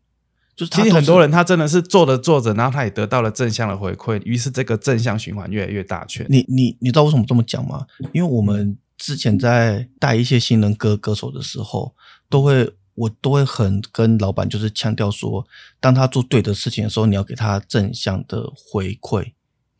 [0.56, 6.26] 就是其实很多人他真的是做着做着，然后他也得到了正向的回馈，于是这个正向循环越来越大圈。
[6.30, 7.86] 你你你知道为什么这么讲吗？
[8.14, 11.94] 因为我们之前在带一些新人歌歌手的时候，
[12.30, 15.46] 都会我都会很跟老板就是强调说，
[15.78, 19.32] 当他做对的事情的时候，你要给他正向的回馈，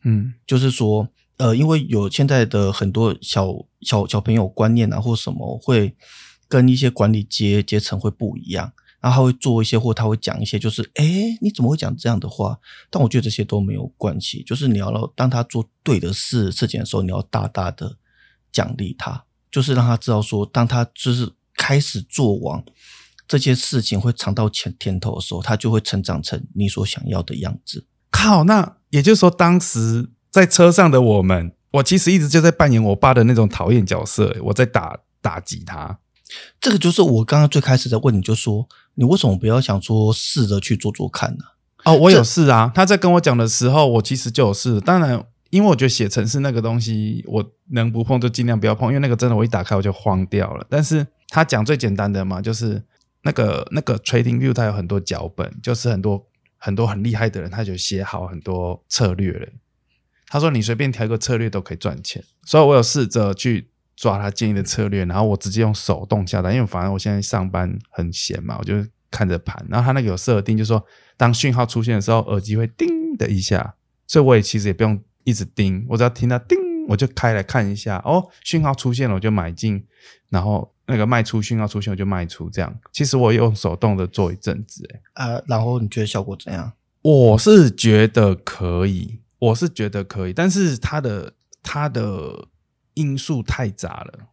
[0.03, 5.95] 嗯就是说，呃，因为有现在的很多小小小朋友观念啊，或什么会
[6.47, 8.71] 跟一些管理阶阶层会不一样。
[8.99, 12.57] 然后他会做一些，或他会讲一些，就是，诶，你怎么会讲这样的话？
[12.89, 17.97] 但我觉得这些都没有关系，就是你要让当他做对的事事情的时候，你要大大的
[18.51, 22.63] 奖励他，就是让他知道说，当他就是开始做完
[23.27, 27.85] 这些事情会尝到甜甜头的时候，他就会成长成你所想要的样子。
[28.09, 35.99] 靠，那也就是说，当时在车上的我们，我其实一直就在扮演我爸的那种讨厌角色，我在打打击他。
[36.59, 38.67] 这个就是我刚刚最开始在问你，就说
[38.99, 41.43] 你为什么不要想说试着去做做看呢、
[41.85, 42.71] 哦，我有这事啊。
[42.73, 44.81] 他在跟我讲的时候，我其实就有事。
[44.81, 50.65] 当然，因为我觉得写程式那个东西，我能不碰就尽量不要碰，因为那个真的我一打开我就慌掉了。
[50.67, 52.81] 但是他讲最简单的嘛，就是
[53.21, 56.25] 那个那个 Trading View 它有很多脚本，就是很多
[56.57, 59.47] 很多很厉害的人，他就写好很多策略了。
[60.27, 68.75] 他说你随便调一个策略都可以赚钱，所以我有试着去抓他建议的策略，然后我直接用手动下单，因为反正我现在上班很闲嘛，我就
[69.11, 70.85] 看着盘，然后他那个有设定，就是说
[71.17, 73.73] 当讯号出现的时候，耳机会叮的一下，
[74.05, 76.57] 所以我也其实也不用一直叮，我只要听到叮，
[76.87, 79.83] 我就开来看一下，哦，讯号出现了我就买进，
[80.29, 86.71] 然后那个卖出讯号出现我就卖出，这样，其实我也用手动的做一阵子，欸啊，然后你觉得效果怎样？
[87.01, 91.33] 我是觉得可以，我是觉得可以，但是它的
[91.63, 92.47] 它的
[92.97, 94.27] 因素太杂了，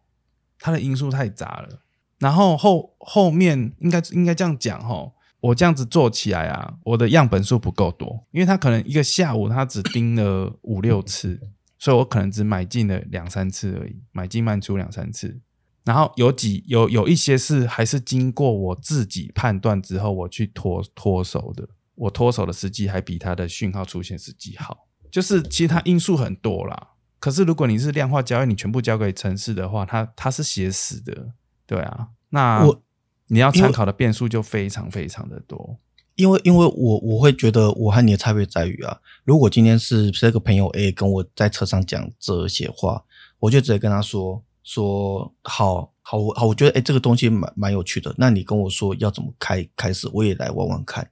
[0.59, 1.81] 它的因素太杂了。
[2.17, 11.39] 然后后后面应该应该这样讲哈，我这样子做起来啊，我的样本数不够多，因为他可能一个下午他只盯了 五六次，
[11.77, 15.39] 所以我可能只买进了两三次而已，买进卖出两三次。
[15.83, 21.69] 然后有几有有一些是还是经过我自己判断之后，我去脱脱手的。
[21.95, 26.89] 我脱手的时机还比它的讯号出现时机好，就是其实它因素很多啦。
[27.19, 31.31] 可是如果你是量化交易，你全部交给城市的话，它它是写死的，
[31.65, 32.09] 对啊。
[32.29, 32.81] 那我
[33.27, 35.79] 你要参考的变数就非常非常的多。
[36.15, 43.03] 因为因为我我会觉得我和你的差别在于啊，如果今天是这个朋友 A 跟我在车上讲这些话，
[43.39, 51.05] 我就直接跟他说说好好我好，我觉得哎这个东西蛮蛮有趣的，那你跟我说要怎么开开始，我也来玩玩看。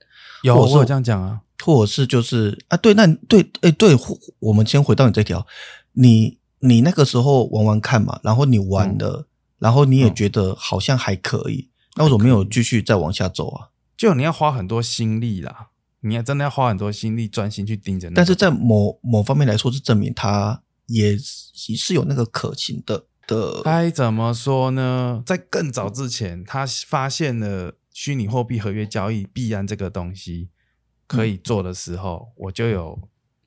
[0.44, 1.42] 有，我有这样讲啊。
[1.64, 3.96] 或者是就是啊，对，那对，哎，对，
[4.40, 5.46] 我们先回到你这条，
[5.94, 9.28] 你你那个时候玩玩看嘛，然后你玩了，
[9.60, 13.70] 然后你也嗯觉得好像还可以，那为什么没有继续再往下走啊？
[13.96, 15.70] 就你要花很多心力啦，
[16.02, 18.16] 你要真的要花很多心力专心去盯着那个。
[18.18, 23.62] 但是在某某方面来说，是证明它也是有那个可行的的。
[23.64, 25.24] 该怎么说呢？
[25.26, 30.50] 在更早之前，他发现了虚拟货币合约交易必然这个东西
[31.08, 33.00] 可以做的时候，我就有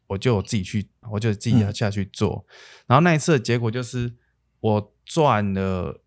[0.09, 2.45] 我就自己去，我就自己要下去做。
[2.87, 4.15] 然后那一次的结果就是
[4.61, 6.03] 我赚了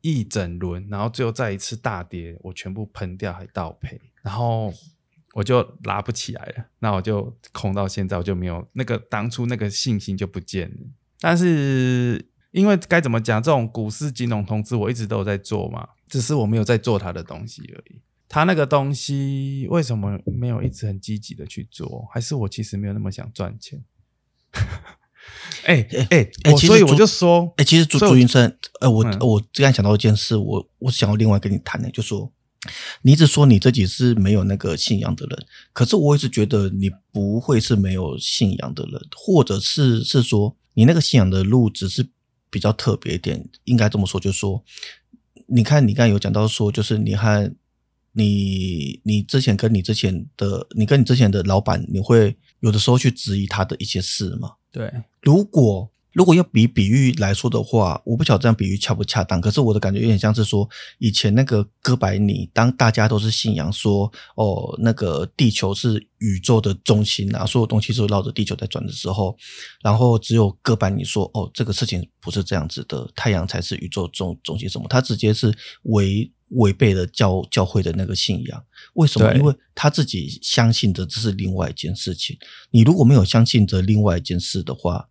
[0.00, 4.72] 一整轮，然后最后再一次大跌，我全部喷掉还倒赔，然后
[5.32, 6.66] 我就拉不起来了。
[6.78, 10.76] 那我就空到现在，我就没有那个当初那个信心就不见了。
[11.20, 18.00] 但是因为该怎么讲，这种股市金融投资我一直都有在做嘛，只是我没有在做他的东西而已。
[18.34, 22.04] 他那个东西为什么没有一直很积极的去做？
[22.12, 23.84] 还是我其实没有那么想赚钱？
[25.66, 32.32] 哎哎哎，所以我就说，哎，其实朱朱云生，呃，我我刚才想到一件事，我我想要另外跟你谈的，就说
[33.02, 42.04] 你一直说你自己是没有那个信仰的人，可是我一直觉得你不会是没有信仰的人，或者是是说你那个信仰的路只是
[42.50, 44.64] 比较特别一点，应该这么说，就是说，
[45.46, 47.54] 你看你刚才有讲到说，就是你和
[48.14, 54.52] 你你之前跟你之前的你跟你之前的老板，你会有的时候去质疑他的一些事吗？
[54.72, 59.40] 对，如果如果要比比喻来说的话，我不晓得这样比喻恰不恰当。
[59.40, 69.36] 可是我的感觉有点像是说，以前那个哥白尼，当大家都是信仰说，哦，那个地球是宇宙的中心啊，所有东西都绕着地球在转的时候，
[69.82, 74.86] 然后只有哥白尼说，哦，这个事情不是这样子的，太阳才是宇宙中中心什么？
[74.88, 78.64] 他直接是违违背了教教会的那个信仰。
[78.94, 79.34] 为什么？
[79.34, 82.38] 因为他自己相信的这是另外一件事情。
[82.70, 85.08] 你如果没有相信着另外一件事的话，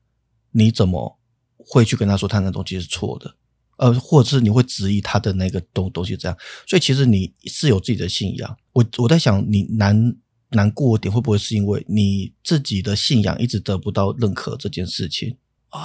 [0.54, 1.20] 你怎么
[1.58, 3.36] 会去跟他说他那东西是错的？
[3.78, 6.38] 呃，或者是你会质疑他的那个东东西这样？
[6.68, 8.58] 所以其实你是有自己的信仰。
[8.72, 10.16] 我我在想，你难
[10.50, 15.38] 难过点会不会是因为你自己的信仰一直得不到认可这件事情
[15.70, 15.82] 啊？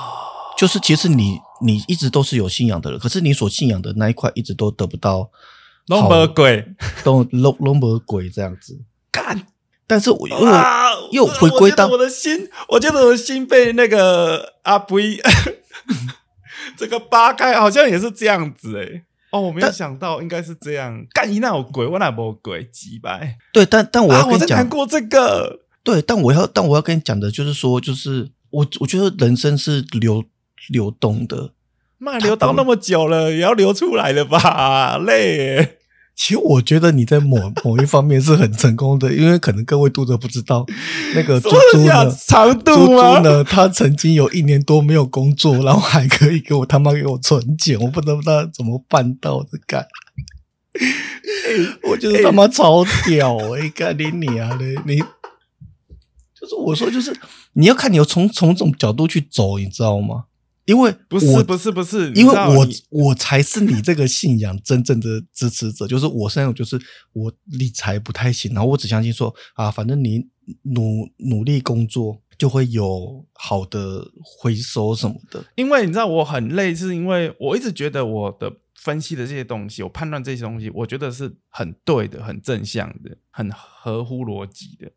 [0.59, 5.31] 就是其实你你一直都是有信仰的人，可是你所信仰的那一块一直都得不到。
[5.87, 8.79] 龙魔鬼， 都龙龙魔鬼这样子
[9.11, 9.47] 干，
[9.89, 10.39] 但是我又
[11.11, 14.99] 又回归到我的心，我觉得我的心被那个阿布
[16.77, 19.03] 这个扒开，好像也是这样子哎。
[19.31, 21.05] 哦，我没有想到应该是这样。
[21.13, 23.37] 干一那有鬼，我那没鬼，几百。
[23.53, 25.61] 对，但但我要跟你讲过这个。
[25.83, 30.23] 对，但我要但我要跟你讲的就是说，就是我我觉得人生是流
[30.69, 31.53] 流动的，
[31.99, 34.99] 那流到那么久了，也要流出来了吧？
[34.99, 35.78] 累。
[36.19, 40.67] 其实我觉得你在某 某一方面是很成功的，因为可能各位读者不知道，
[41.15, 49.87] 那个猪猪呢，猪猪呢，他曾经有一年多没有工作，然后还可以给我他妈给我存钱，我不知道他怎么办到的，干，
[51.85, 57.17] 我觉得他妈超屌哎，干你你啊嘞，你就是我说就是
[57.53, 60.25] 你要看你要从从这种角度去走，你知道吗？
[60.69, 65.87] 因为不是不是不是，因为我我才是你这个信仰真正的支持者。
[65.87, 66.79] 就是我现在就是
[67.15, 70.29] 我理财不太行，然后我只相信说啊，反正你
[70.65, 75.43] 努努力工作就会有好的回收什么的。
[75.55, 84.93] 因为你知道我很累，是因为我一直觉得我的分析的这些东西，我判断这些东西，我觉得是很对的、很正向的、很合乎逻辑的。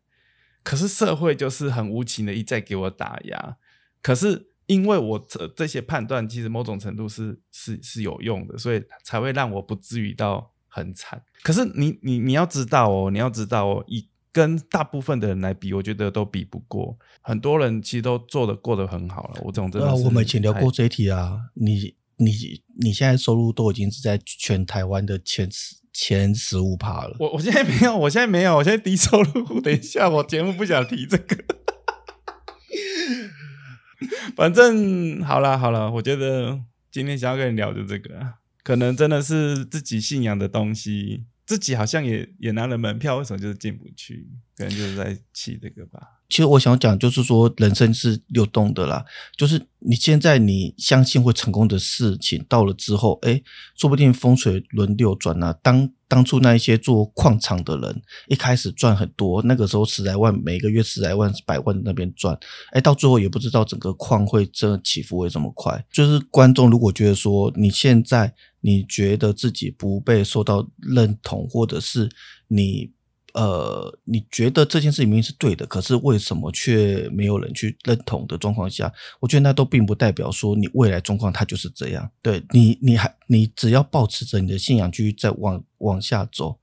[0.62, 3.56] 可是社会就是很无情的一再给我打压，
[4.02, 4.51] 可是。
[4.66, 11.22] 因为我这这些判断其实某种程度是是是有用的，所以才会让我不至于到很惨。
[11.42, 16.96] 可是你你你要知道哦，你要知道哦，以跟大部分的人来比，我觉得都比不过。
[17.20, 19.40] 很多人其实都做的过得很好了。
[19.42, 21.38] 我这种真的，我们以前聊过这一题啊。
[21.54, 27.16] 你你你现在收入都已经是在全台湾的前十前十五趴了。
[27.18, 29.60] 我我现在没有，我现在没有，我现在低收入户。
[29.60, 31.36] 等一下，我节目不想提这个。
[34.36, 36.60] 反正好了好了，我觉得
[36.90, 44.28] 今天想要跟你聊的这个，可能真的是自己信仰的东西，自己好像也也拿了门票，为什么就是进不去？
[44.56, 46.00] 可能就是在气这个吧。
[46.32, 49.04] 其实我想讲，就是说人生是流动的啦。
[49.36, 53.42] 就是你现在你相信会成功的事情，到了之后，哎，
[53.76, 55.52] 说不定风水轮流转啊。
[55.62, 62.34] 当当初那一些做矿场的人，一开始赚很多，那个时候十来万，每个月十来万、百万那边赚，
[62.70, 65.84] 哎，到最后也不知道整个矿会真的起伏会这么快。
[65.92, 72.08] 就是观众如果觉得说你现在你觉得自己不被受到认同，或者是
[72.48, 72.90] 你。
[73.34, 78.92] 呃，你觉得这件事情明明是对的，可是为什么却没有人去认同的状况下？
[79.20, 82.10] 我觉得那都并不代表说你未来状况它就是这样。
[82.20, 86.58] 对你，你还你只要保持着你的信仰，继续再往往下走，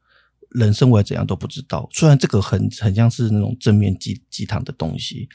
[0.52, 1.90] 人生会怎样都不知道。
[1.92, 5.28] 虽然这个很很像是那种正面鸡鸡汤的东西，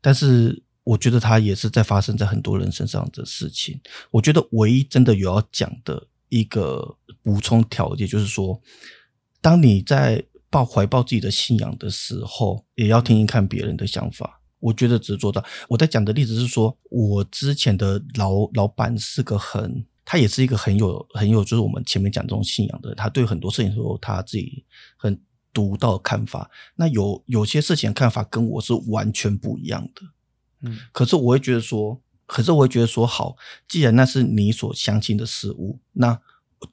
[0.00, 3.78] 但是我觉得它也是在发生在很多人身上的事情。
[4.10, 8.58] 我觉得唯一真的有要讲的一个补充条件，就是说，
[9.42, 14.42] 当你在抱怀抱自己的信仰的时候，也要听听看别人的想法。
[14.58, 15.42] 我觉得只是做到。
[15.68, 24.62] 我在讲的例子是说，我之前的老老板是个很，他也是一个很有很有，就是我们前面讲这种信仰的人，他对很多事情说他自己
[24.98, 25.18] 很
[25.52, 26.50] 独到的看法。
[26.76, 30.02] 那有有些事情的看法跟我是完全不一样的。
[30.62, 33.36] 嗯，可是我会觉得说，可是我会觉得说，好，
[33.66, 36.20] 既然那是你所相信的事物，那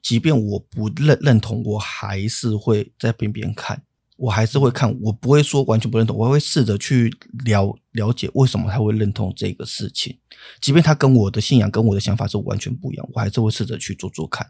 [0.02, 3.82] 即便我不认认同，我还是会在边边看，
[4.16, 7.10] 我还是会看，我不会说完全不认同，我会试着去
[7.44, 10.18] 了了解为什么他会认同这个事情，
[10.60, 14.46] 即便他跟我的信仰跟我的想法是完全不一样，我还是会试着去做做看，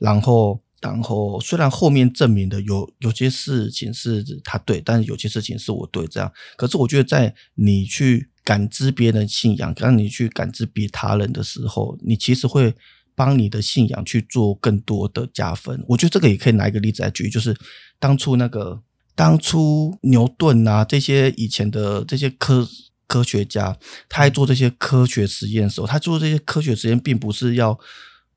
[0.00, 0.62] 然后。
[0.82, 6.28] 然后，虽然后面证明的有有些事情是他对，但是有些事情是我对，这样。
[6.56, 12.74] 可是我觉得，在你去感知别人信仰，让你去感知别他人的时候，你其实会
[13.14, 15.84] 帮你的信仰去做更多的加分。
[15.88, 17.56] 我觉得这个也可以拿一个例子来举，就是
[17.98, 18.82] 当初那个
[19.14, 22.68] 当初牛顿啊这些以前的这些科
[23.06, 23.76] 科学家，
[24.08, 27.78] 他在做这些科学实验的时候，他做这些科学实验并不是要。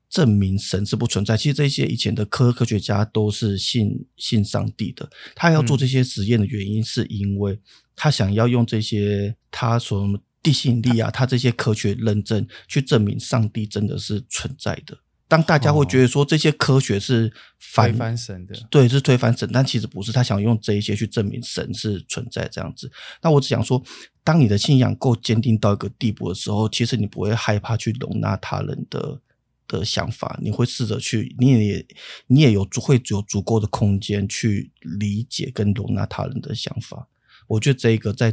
[0.08, 1.36] 证明神是不存在。
[1.36, 5.10] 其实这些以前的科科学家都是信信上帝的。
[5.34, 7.58] 他要做这些实验的原因，是因为
[7.96, 10.08] 他想要用这些他所
[10.46, 14.96] 地心引力啊，他这些科学认证去证明上帝真的是存在的。
[15.26, 17.32] 当大家会觉得说这些科学是
[17.74, 20.12] 推翻神的，对，是推翻神，但其实不是。
[20.12, 22.90] 他想用这一些去证明神是存在这样子。
[23.22, 23.82] 那我只想说，
[24.22, 29.20] 当你的信仰够坚定到一个地步的时候，其实你不会害怕去容纳他人的。
[29.68, 31.84] 的想法，你会试着去，你也
[32.28, 37.08] 你也有足会有足够的空间去理解跟容纳他人的想法。
[37.48, 38.32] 我觉得这个在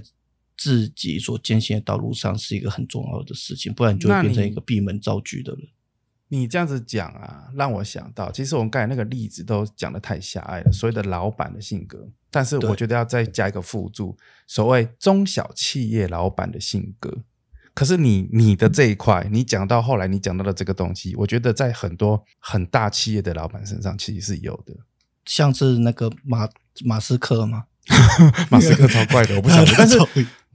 [0.64, 5.68] 自己所艰辛的道路上是一个很重要的事情，不然你就会变成一个闭门造车的人。
[6.30, 12.08] 你这样子讲啊，让我想到，其实我们刚才那个例子都讲的太狭隘了，所谓的老板的性格。
[12.32, 17.24] 但是我觉得要再加一个辅助，所谓中小企业老板的性格。
[17.74, 24.74] 可是你你的这一块，你讲到后来，你讲到的这个东西，我觉得在很多很大企业的老板身上其实是有的，
[25.26, 26.48] 像是那个马
[26.86, 27.66] 马斯克吗？
[28.50, 29.74] 马斯克超怪的，我不晓得。
[29.78, 29.98] 但是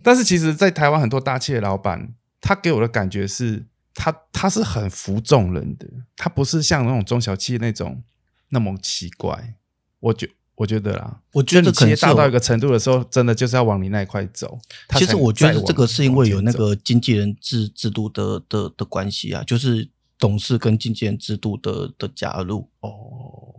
[0.03, 5.86] 但是，其实，在台湾很多大企业老板，他给我的感觉是，他他是很服众人的，
[6.16, 8.03] 他不是像那种中小企业那种
[8.51, 9.55] 那么奇怪。
[10.01, 10.30] 我觉。
[10.59, 14.59] 我觉得啦，我觉得企业大到一个程度的时候，真的就是要往你那一块走。
[14.96, 19.88] 其实我觉得这个是因为有那个经纪人制制度的的的关系啊，就是
[20.18, 22.90] 董事跟经纪人制度的的加入哦。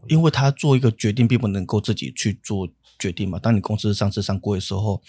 [0.10, 2.68] 因为他做一个决定，并不能够自己去做
[2.98, 3.40] 决定嘛。
[3.40, 5.02] 当你公司上市上柜的时候，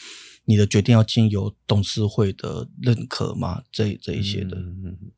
[0.51, 4.57] 你的决定要经由董事会的认可嘛，这这一些的，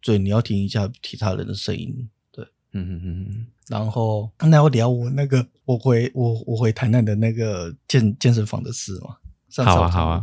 [0.03, 2.07] 所以你要听一下其他人的声音。
[2.31, 3.47] 对，嗯嗯嗯嗯。
[3.67, 9.17] 然后，那我聊我那个，我回我我回台南的那个健健身房的事嘛。
[9.65, 10.21] 好啊，好啊。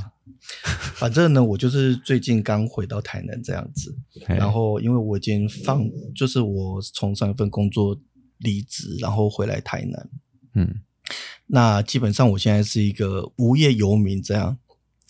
[0.94, 3.98] 反正呢，我就是最近刚回到台南这样子。
[4.30, 5.84] 然后，因为我已经放，
[6.14, 8.00] 就是我从上一份工作
[8.38, 10.10] 离职，然后回来台南。
[10.54, 10.82] 嗯。
[11.48, 14.60] 那基本上，我现在是一个无业游民这样。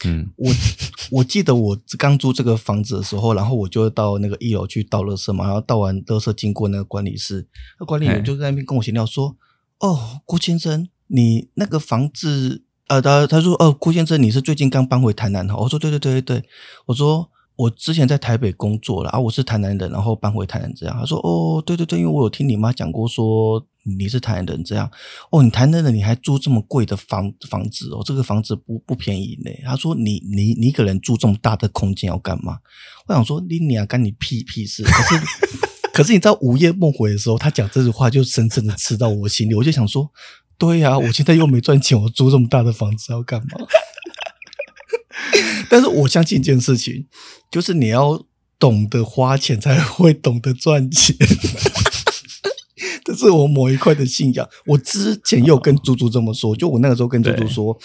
[0.06, 0.52] 嗯，我
[1.12, 7.48] 我记得我刚租这个房子的时候，然后我就到那个一楼去倒垃圾嘛，然后倒完垃圾经过那个管理室，
[7.80, 9.36] 那管理员就在那边跟我闲聊说
[9.80, 16.50] ：“哦，郭先生，你那个房子，呃，他他说，哦，郭先生，你是最近刚搬回台南哈？”我说：“对对对对对。”
[16.88, 17.30] 我说。
[17.60, 20.96] 我之前在台北工作了啊，我是台南人，然后搬回台南这样。
[20.98, 23.62] 他说：“哦，对对对，因为我有听你妈讲过，说
[23.98, 24.90] 你是台南人这样。
[25.32, 32.60] 哦，你台南人，你还租这么贵的房房子哦，这个房子不不便宜呢。”他说：“你你你一个人住这么大的空间要干嘛？”
[33.08, 35.22] 我想说：“你你啊，干你屁屁事！”可是
[35.94, 39.56] 可是你知道午夜梦回的时候，他讲这句话就深深的刺到我心里。
[39.56, 40.10] 我就想说
[40.58, 43.48] ：“对呀，我现在又没赚钱，我租这么大的房子要干嘛？”
[45.70, 47.06] 但是我相信一件事情，
[47.52, 48.26] 就是你要
[48.58, 51.16] 懂得花钱，才会懂得赚钱。
[53.20, 54.48] 这是我某一块的信仰。
[54.66, 57.78] 我之前又跟猪猪这么说，就我那个时候跟猪猪说：“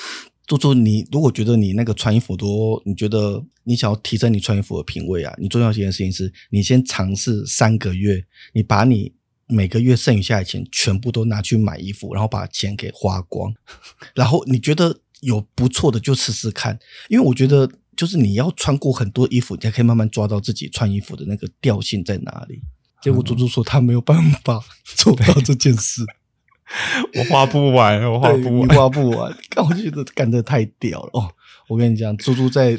[0.47, 9.12] 猪猪，你如果觉得你那个穿衣服多，你觉得你想要提升你穿衣服的品味啊，你重要一件事情是你先尝试三个月，你把你
[9.47, 13.53] 每个月剩余下的钱全部都拿去买衣服，然后把钱给花光，
[14.14, 16.78] 然后你觉得。”有不错的就试试看，
[17.09, 17.66] 因为我觉得
[17.97, 22.61] 就是你要穿过很多衣服，你才可以慢慢抓到自己穿衣服的那个调性在哪里。
[23.05, 24.64] 结果猪猪说他没有办法
[24.96, 26.02] 做到这件事，
[27.14, 29.36] 我花不完， 我花不完，花不完。
[29.50, 31.30] 但我觉得干的太屌了哦！
[31.68, 32.78] 我跟你讲，猪猪在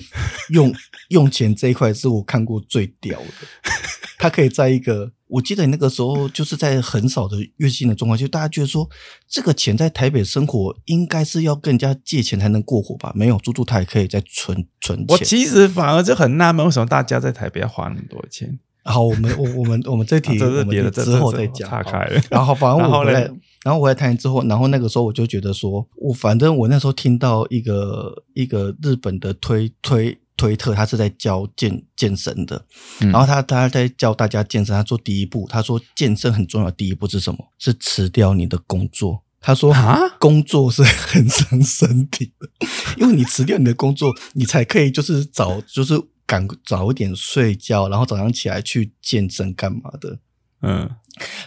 [0.49, 0.73] 用
[1.09, 3.71] 用钱这一块是我看过最屌的。
[4.17, 8.89] 他可以在一个我记得那个时候就是在很少的月薪的状况，就大家觉得说
[9.29, 13.11] 这个钱在台北生活应该是要跟人家借钱才能过活吧？
[13.13, 15.05] 没有，猪猪他也可以在存存钱。
[15.09, 18.57] 我其实反而就很纳闷，为什么大家在台北要花那么多钱？
[18.85, 21.67] 好，我们我我们我们这题这我们之后再讲。
[21.67, 22.21] 岔开了。
[22.29, 23.31] 然后反正我回来嘞，
[23.63, 32.63] 然后回来台南之后，然后那个时候我就觉得说，我反正我那时候听到一个一个日本的推推推特，他是在教健健身的，
[32.99, 37.39] 嗯然后他他在教大家健身，他做第一步，他说健身很重要第一步是什么？
[37.57, 39.23] 是辞掉你的工作。
[39.41, 42.49] 他说啊工作是很伤身体的，
[42.97, 45.93] 因为你辞掉你的工作，你才可以就是找就是
[46.25, 50.19] 赶早一点睡觉，然后早上起来去健身干嘛的。
[50.61, 50.89] 嗯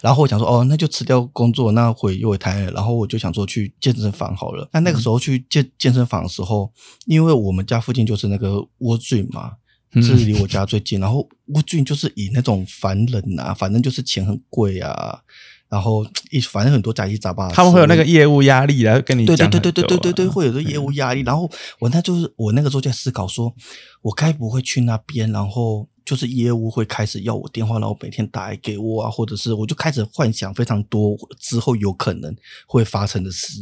[0.00, 2.72] 然后我想说，哦，那就辞掉工作，那回又回台南了。
[2.72, 4.68] 然后我就想说去健身房好了。
[4.72, 6.72] 那那个时候去健健身房的时候，
[7.06, 9.52] 因为我们家附近就是那个沃郡嘛，
[9.92, 11.00] 嗯是离我家最近。
[11.00, 15.20] 然后沃郡就是以那种凡人啊，反正就是钱很贵啊，
[15.68, 21.22] 然后一反正很多杂七杂八的，他们会有那个业务压力来跟你对对对对对对对对，会有这业务压力。
[21.22, 23.54] 然后我那就是我那个时候就在思考说，
[24.02, 32.34] 我该不会去那边，然后就是业务会开始要我电话，然后每天打来给我啊，或者是我就开始幻想非常多之后有可能
[32.66, 33.60] 会发生的事。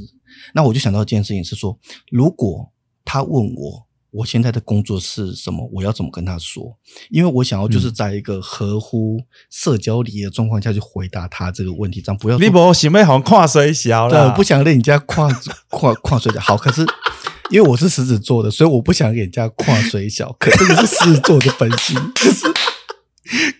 [0.55, 1.79] 那我就想到一件事情是说，
[2.11, 2.73] 如果
[3.05, 3.87] 他问我。
[4.17, 5.69] 我现在的工作是什么？
[5.71, 6.75] 我要怎么跟他说？
[7.11, 9.19] 因为我想要就是在一个合乎
[9.51, 15.29] 社交礼仪的状况下去回答他这个问题，这样不要说你不想要好跨水小对，啦，我不想让人家跨
[15.69, 16.41] 跨跨水小。
[16.41, 16.81] 好，可是
[17.51, 20.35] 因为我是狮子座的，所以我不想给人家跨水小。
[20.39, 22.47] 可这个是狮子座的本性，就 是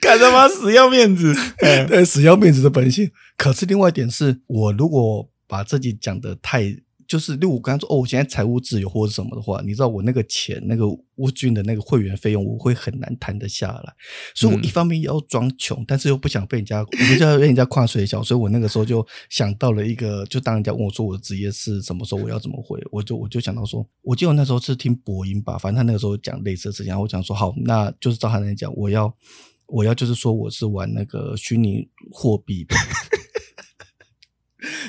[0.01, 1.35] 干他妈死要面子。
[1.61, 3.11] 哎对死要面子的本性。
[3.37, 6.79] 可是另外一点是，我如果把自己讲的太。
[7.07, 10.87] 就是，例如我刚刚说哦，我现在财务自由或者什么的话，你知道我那个钱，那个
[11.17, 13.95] 乌军的那个会员费用，我会很难谈得下来。
[14.35, 29.13] 所以我嗯一方面要装穷，但是又不想被人家，我不要被人家跨水小，所以我那个时候就想到了一个，就当人家问我说我的职业是什么时候，我要怎么回，我就我就想到说，我记得我那时候是听播音吧，反正他那个时候讲类似的事情，然后我讲说好，那就是照他那样讲，我要
[29.67, 32.75] 我要就是说我是玩那个虚拟货币的。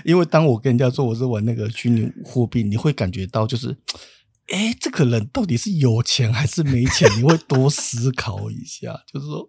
[0.08, 3.76] 因为当我跟人家说我是玩那个虚拟货币，你会感觉到就是，
[4.48, 7.12] 哎，这个人到底是有钱还是没钱？
[7.18, 8.98] 你会多思考一下。
[9.12, 9.46] 就是说，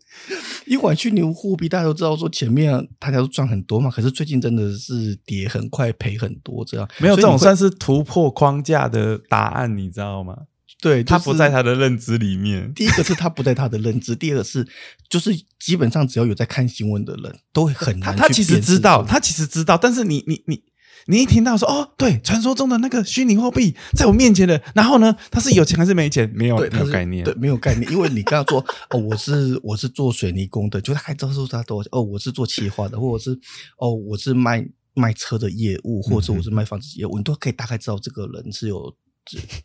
[0.66, 6.88] 因为玩虚拟货币，大家都知道说前面大家都赚很多嘛，可是最近真的是跌很快，赔很多这样。
[6.98, 10.36] 没有这种算是突破框架的答案，你知道吗？
[10.81, 12.72] 对，他不在他的认知里面。
[12.72, 14.66] 第一个是他不在他的认知，第二个是
[15.09, 20.62] 就是基本上只要有在看新闻的人都会很难他他其实知道，他其实知道，但是你你你
[21.07, 26.31] 你一听到说哦，对，传说中的那个虚拟货币在我面前的，然后呢，他是有钱还是没钱？
[26.35, 26.57] 没有
[26.93, 27.24] 概念。
[27.24, 33.37] 对，没有概念，因为你跟他说哦，我是我是做水泥工的，就他还知道说他多少钱哦，我是做企划的，或者是
[33.79, 34.64] 哦，我是卖
[34.95, 38.95] 卖车的业务，或者是我是卖房子业务，你都可以大概知道这个人是有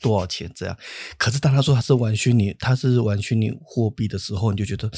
[0.01, 0.77] 多少钱这样。
[1.17, 4.89] 可是当他说他是玩虚拟，他是玩虚拟货币的时候，你就觉得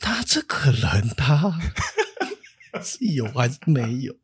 [0.00, 1.58] 他这个人他
[2.82, 4.14] 是有还是没有？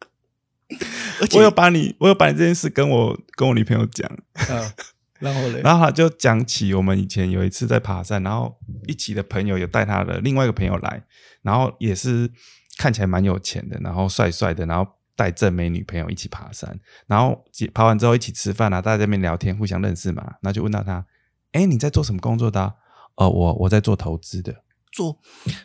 [1.20, 4.74] 而且我有把你，我有把你这件事跟我跟我女朋友讲，啊，
[5.20, 8.56] 然后嘞，然后他就讲起我们以前有一次在爬山，然后
[8.86, 11.04] 一起的朋友有带他的另外一个朋友来，
[11.42, 12.30] 然后也是
[12.78, 21.04] 看起来蛮有钱的，然后帅帅的，然后带正美女朋友一起爬山，然后爬完之后一起吃饭啊，大家在那边聊天，互相认识嘛，然后就问到他，
[21.52, 22.74] 哎，你在做什么工作的、啊？
[23.16, 24.54] 哦，我我在做投资的。
[24.92, 25.18] 做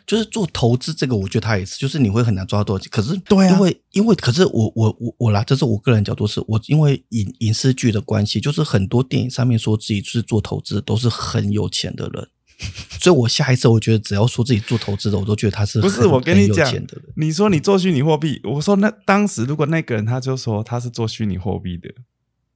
[0.04, 2.90] 就是做投资这个，我觉得他也是，就是你会很难抓到多少钱。
[2.90, 12.28] 可是对啊因为因为可是我我我我啦，这是我个人角度是，我因为影影视剧的关系，就是很多电影上面说自己是做投资，都是很有钱的人。
[13.00, 21.88] 所以我下一次我觉得只要说自己做投资的，我都觉得他是不是我跟你讲的。，你说你做虚拟货币，我说那当时如果那个人他就说他是做虚拟货币的，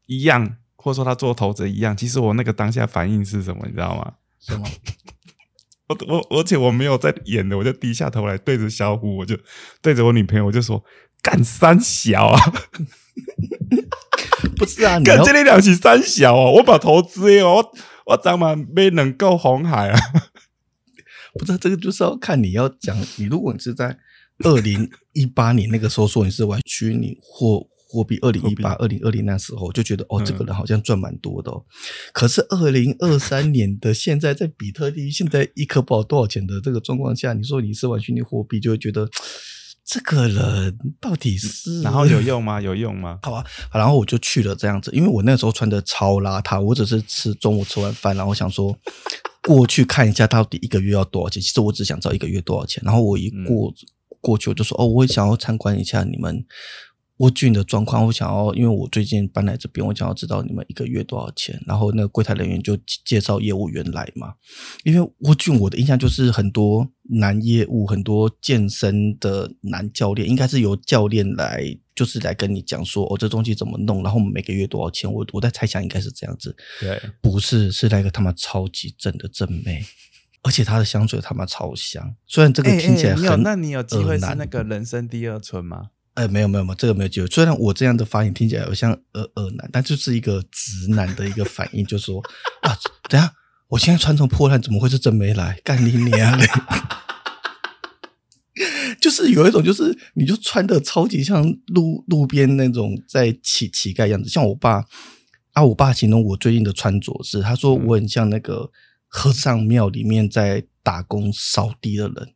[0.07, 4.13] 一样，或者说他做投资一样，其实我那个当下反应是什么，你知道吗？
[4.41, 4.67] 什么？
[5.89, 9.37] 我我而且我没有在演的，我就低下头来对着小虎，我就
[9.83, 10.83] 对着我女朋友我就说
[11.23, 12.41] 干三小啊，
[14.57, 17.63] 不是啊，你要干这里两起三小哦，我把投资的哦，我
[18.05, 19.99] 我怎么没能够红海啊？
[21.39, 23.99] 不知道这个就是要看你要讲，你如果你是在
[24.45, 31.65] 二零一八年那个时候说你是玩虚拟货货币，二零一八、二零二零那时候就觉得哦，嗯这个人好像赚蛮多的哦。
[32.13, 39.09] 可是二零二三年的现在，在比特币现在一颗不知道多少钱的这个状况下，你说你是玩虚拟货币，就会觉得
[39.85, 42.59] 这个人到底是然后有用吗？
[42.61, 43.19] 有用吗？
[43.23, 48.75] 好啊，好然后我就去了这样子，因为我那时候穿的超邋遢，我只是吃中午吃完饭，然后想说
[49.43, 51.43] 过去看一下到底一个月要多少钱。
[51.43, 52.83] 其实我只想知道一个月多少钱。
[52.85, 53.73] 然后我一过、
[54.23, 56.43] 过去，我就说哦，我想要参观一下你们
[57.19, 61.61] 蜗俊的状况，我想要，因为我最近搬来这边，我想要知道你们一个月多少钱。
[61.67, 64.35] 然后那个柜台人员就介绍业务员来嘛，
[64.83, 71.63] 因为蜗俊我的印象就是很多男业务，很多健身的男教练，应该是由教练来，
[71.95, 75.11] 就是来跟你讲说哦，这东西怎么弄，然后我们每个月多少钱。
[75.11, 79.85] 我我在猜想应该是这样子，对，不是，是那个他妈超级正的正妹。
[80.43, 85.87] 而且她的香水他妈超香，虽然这个听起来很、那你有机会是那个人生第二春吗？
[86.15, 87.27] 哎，没有没有没有，这个没有机会。
[87.27, 92.23] 虽然我这样的发言听起来有像呃呃男，但就是一个直男的一个反应，就说
[92.63, 93.33] 啊，等下，
[93.69, 95.61] 我现在穿成破烂，怎么会是真没来？
[95.65, 96.47] 干你娘嘞！
[99.01, 104.85] 就是有一种，就是你就穿的超级像路路边那种在乞乞丐样子，像我爸
[105.53, 108.71] 啊，我爸形容我最近的穿着是，他说我很像那个
[109.09, 112.34] 和尚庙里面在打工扫地的人。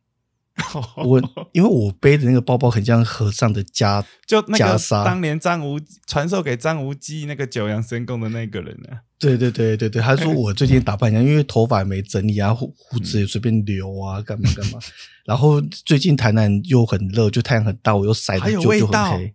[1.03, 8.99] 我因为我背的那个包包很像和尚的袈就那个袈裟当年张无传授给张无忌那个九阳神功的那个人呢、啊？
[9.19, 14.79] 对对对对对，他说我最近打扮一下，因为头发也没整理啊， 胡胡子也随便留啊，干嘛干嘛。
[15.25, 19.33] 然后最近台南又很热，就太阳很大，我又晒的就就很黑，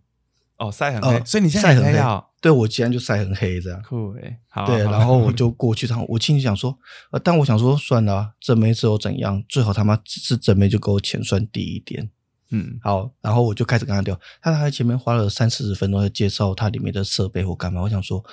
[0.57, 3.81] 哦，晒很黑，呃，所以你现在晒很黑对我今天就晒很黑这样。
[3.83, 6.77] 酷诶、好对，然后我就 过去，然后我心里想说，
[7.11, 12.09] 呃，但我想说算了啊，这没之后怎样，最好他妈是真没就给我钱算低一点。
[12.51, 17.81] 嗯，好，然后我就开始跟他聊，他大概前面花了三四十分钟在介绍他里面的设备或干嘛。
[17.81, 18.23] 我想说，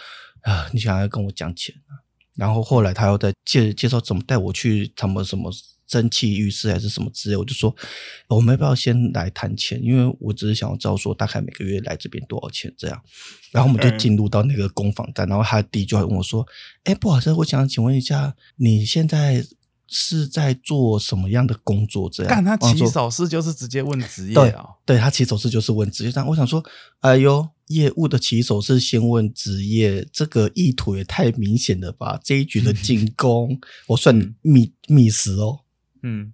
[0.42, 2.04] 啊，你想要跟我讲钱啊？
[2.36, 5.50] 然后后来他又在介介绍怎么带我去他们什么
[5.92, 7.76] 蒸汽浴室还是什么之类，我就说，
[8.28, 9.78] 我们要不要先来谈钱？
[9.84, 12.98] 因为我只是想要知道说大概每个月来这边多少钱这样。
[13.50, 16.46] 然后我们就进入到那个工坊站，然后他弟就会问我说，
[16.84, 19.44] 哎，不好意思，我想请问一下，你现在
[19.86, 22.08] 是在做什么样的工作？
[22.08, 26.64] 这样，但他起手式就是直接问职业对哦，对他起手式就是问职业，但我想说，
[27.00, 32.18] 哎呦，业务的起手是先问职业，这个意图也太明显了吧？
[32.24, 35.60] 这一局的进攻，我算密密实哦。
[36.02, 36.32] 嗯，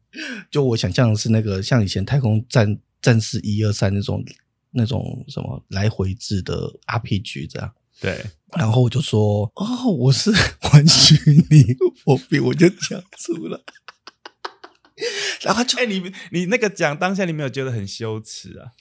[0.51, 4.25] 就我想象的是那个像以前太空战战士一二三那种
[4.71, 7.73] 那种什么来回制的 RPG 这样。
[8.01, 8.25] 对，
[8.57, 10.31] 然后我就说，哦，我是
[10.73, 11.15] 玩虚
[11.51, 13.59] 拟货币，我就讲出来。
[15.43, 16.03] 然后哎、你
[16.33, 18.73] 你那个讲当下你没有觉得很羞耻啊？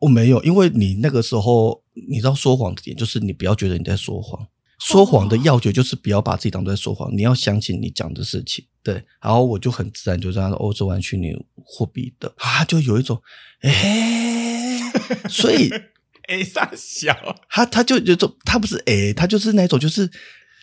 [0.00, 4.46] 我没有，因为你那个时候你知道说谎的点就是你不要觉得你在说谎，
[4.78, 8.64] 说谎的要诀就是不要把自己当做在说谎，你要相信你讲的事情。
[8.82, 11.32] 对，然后我就很自然就这样说，欧洲玩虚拟
[11.64, 13.20] 货币的，啊，就有一种，
[13.62, 14.80] 哎，
[15.28, 15.70] 所以
[16.28, 17.14] 哎、傻小，
[17.48, 20.10] 他他就有一种，他不是哎，他就是那种就是。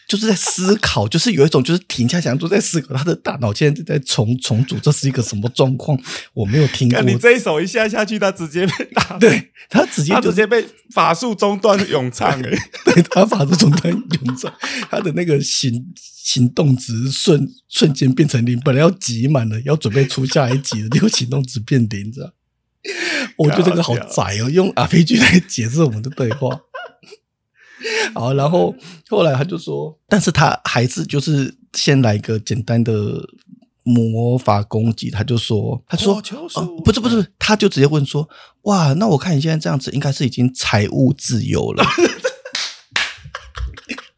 [0.07, 5.97] 就是在思考，就是有一种就是停下想都在思考，他的大脑现在在重重组，这是一个什么状况？
[6.33, 7.07] 我没有听过看。
[7.07, 12.51] 你这一手一下下去，他直接被打，对他直接直接被法术中断咏唱哎、
[12.85, 14.53] 对他法术中断咏唱，
[14.89, 22.31] 他的那个行行动值瞬瞬间变成零，本来要挤满了，要准备出下一集了，结果行动值变零，知道。
[23.37, 26.59] 我觉得这个好窄哦，用 RPG 来解释我们的对话。
[28.13, 28.73] 好，然后
[29.09, 33.21] 后来他就说，但是他还是就是先来一个简单的
[33.83, 36.21] 魔法攻击，他就说，他说
[36.55, 38.27] 哦，不是不是，他就直接问说，
[38.63, 41.83] 哇，那我看你现在这样子，应该是已经财务自由了。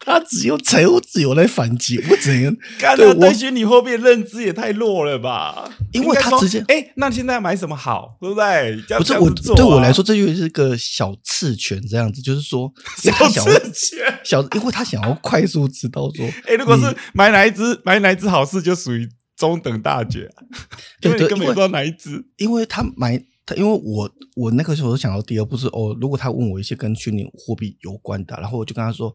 [0.06, 2.56] 他只用财务自由来反击，我怎样？
[2.80, 5.70] 干对我他对虚拟货币认知也太弱了吧？
[5.92, 8.82] 因为他直接哎、那你现在要买什么好，对不对？
[8.98, 13.12] 不是我对我来说，这就是个小刺拳，这样子，就是说， 小
[13.44, 14.06] 刺拳。
[14.24, 20.44] 小，因为他想要快速知道说，哎、如果是你买哪一只买哪一只好事，就属于中等大绝、啊，
[21.02, 22.24] 因对根本不知道哪一只。
[22.38, 29.14] 因为他买他，因为我我那个时候想到第二步是哦，如果他问我一些跟虚拟货币有关的，然后我就跟他说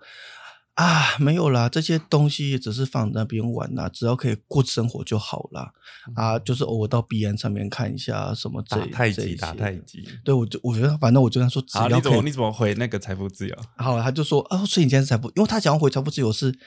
[0.81, 5.72] 啊，没有啦，这些东西也只是放在那边玩啦，只要可以过生活就好啦。
[6.14, 10.09] 啊，就是偶尔到 B N 上面看一下什么这打太极，打太极。
[10.24, 13.55] 对，我就我觉得反正我就跟他说，只，要你怎么你怎么回那个财富自由？
[13.76, 16.59] 好，他就说哦，所以你现在是财富，因为他想要回财富自由是，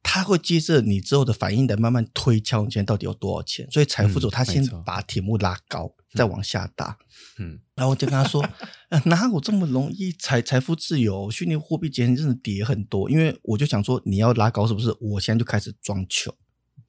[0.00, 3.68] 他会接着你之后的反应来慢慢推敲你现在到底有多少钱。
[3.72, 6.98] 所以财富自由，嗯他先把题目拉高，再往下打。
[7.40, 8.42] 嗯，然后我就跟他说，
[8.88, 11.30] 呃哪有这么容易财财富自由？
[11.30, 14.92] 虚拟货币今天真的跌很多，因为我就想说你要拉高是不是？
[14.98, 16.34] 我现在就开始装穷。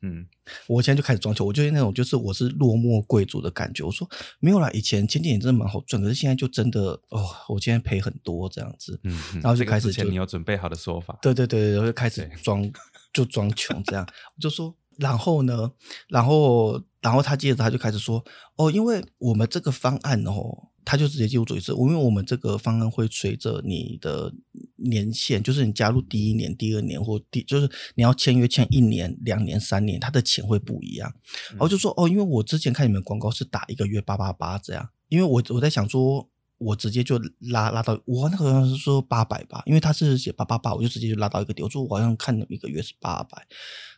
[0.01, 0.27] 嗯，
[0.67, 3.83] 我现在就开始装穷，我就是那种就是我是落寞贵族的感觉。
[3.83, 4.07] 我说
[4.39, 8.97] 没有啦，以前前几年真的蛮好赚，可是现在就真的哦，我今天赔很多这样子。
[9.03, 12.71] 嗯，嗯然后就这个开始就之前你有准备好的说法，对对对对，我就开始对装
[13.11, 15.71] 就装穷这样，我就说，然后呢，
[16.07, 18.23] 然后然然后他接着他就开始说，
[18.57, 24.33] 哦，因为我们这个方案哦，他就直接记录主持，因为我们这个方案会随着你的
[24.77, 31.13] 年限，就是你加入第一年、第二年或第，就是你要签约签一年、两年、三年，他的钱会不一样。
[31.49, 36.29] 然后就说，哦，因为我之前看你们广告是打一个月八八八这样，因为我我在想说。
[36.59, 37.21] 我直接就
[37.51, 41.61] 拉拉到我那个好像是说八百吧，因为他是写八八八，我就直接就拉到一个底。
[41.61, 43.45] 我说我好像看一个月是八百，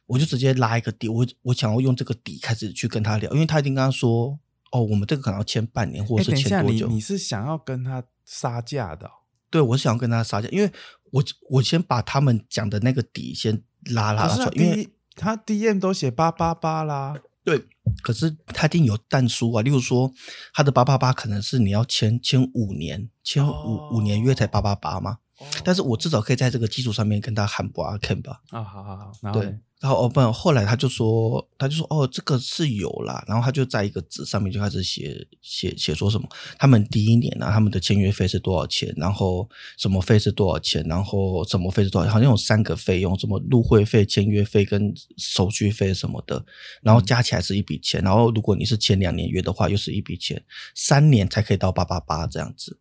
[0.06, 1.08] 我就直接拉一个底。
[1.08, 4.38] 我我想要用这个底开始去跟他聊，因为他已经跟他说，
[4.72, 6.88] 哦，我们这个可能要签半年，或者是签多久？
[6.88, 9.10] 你是想要跟他杀价的？
[9.50, 10.72] 对，我是想要跟他杀价，因为
[11.12, 17.20] 我我先把他们讲的那个底先拉拉出来，因为他 D M 都写八八八啦。
[17.44, 17.66] 对，
[18.04, 19.64] 可是他一定有淡书啊。
[19.64, 20.12] 例如说，
[20.54, 25.18] 他的八八八可能是你要签签五年，签五五年约才八八八嘛。
[25.64, 28.42] 但是我至少可以在这个基础上面跟他喊不阿 Ken 吧。
[28.50, 29.58] 啊，好好好，对。
[29.80, 33.24] 然后哦不，后来他就说，他就说哦，这个是有啦。
[33.26, 36.28] 然后他就在一个纸上面就开始写写写说什么，
[36.58, 38.94] 他们第一年呢，他们的签约费是多少钱？
[38.98, 40.84] 然后什么费是多少钱？
[40.84, 42.12] 然后什么费是多少？
[42.12, 46.44] 好像有三个费用，什么入会费、签约费跟手续费什么的，
[46.82, 48.02] 然后加起来是一笔钱。
[48.02, 50.44] 然后如果你是签两年约的话，又是一笔钱，
[50.76, 52.78] 三年才可以到八八八这样子。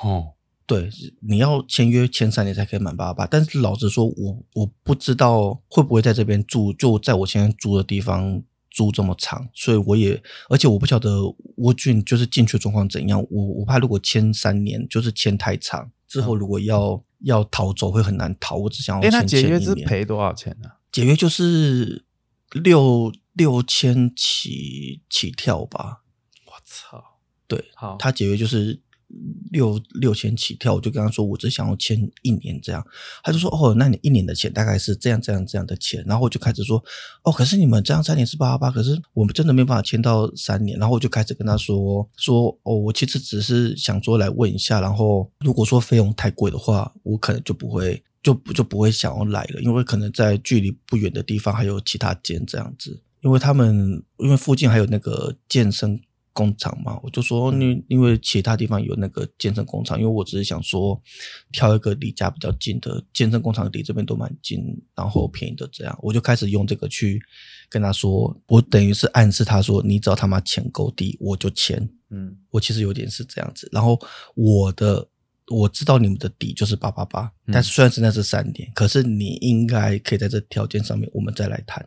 [0.00, 0.32] 哦。
[0.64, 0.88] 对，
[1.20, 3.26] 你要签约签三年才可以满八八八。
[3.26, 11.22] 但是老实说，我我不知道会不会在这边住，就在我现在住的地方住这么长，所以我也，而且我不晓得
[11.56, 13.20] 沃俊就是进去状况怎样。
[13.28, 18.56] 我我怕如果签三年就是签太长，之后如果要要逃走会很难逃。
[18.56, 19.02] 我只想要。
[19.02, 20.70] 哎，那解约是赔多少钱呢？
[20.92, 22.04] 解约就是
[22.52, 26.02] 六六千起起跳吧。
[26.46, 27.18] 我操！
[27.48, 28.80] 对，好，他解约就是。
[29.50, 32.84] 六六千起跳，我就跟他说，我只想要签一年这样。
[33.22, 36.02] 他就说，哦，那你一年的钱大概是这样这样这样的钱。
[36.06, 36.82] 然后我就开始说，
[37.22, 40.78] 哦，可是你们这样三年是八八八，可是我们真的没办法签到三年。
[40.78, 56.00] 然后我就开始跟他说，说，哦，我其实只是想说来问一下，然后如果说费用太贵的话，我可能就不会就就不会想要来了，因为可能在距离不远的地方还有其他间这样子，因为他们因为附近还有那个健身。
[56.32, 61.00] 工厂嘛，我就说你因为其他地方有那个健身工厂，因为我只是想说
[61.52, 64.64] 挑一个离家比较近的健身工厂，离这边都蛮近，
[64.94, 67.22] 然后便宜的这样，我就开始用这个去
[67.68, 71.88] 跟他说，我等于是暗示他说，你只要他妈钱够低，我就签。
[72.10, 73.98] 嗯，我其实有点是这样子，然后
[74.34, 75.06] 我的
[75.48, 81.86] 我知道你们的底就是八八八，但是虽然是那是三年，可是你应该可以在这条件上面，我们再来谈。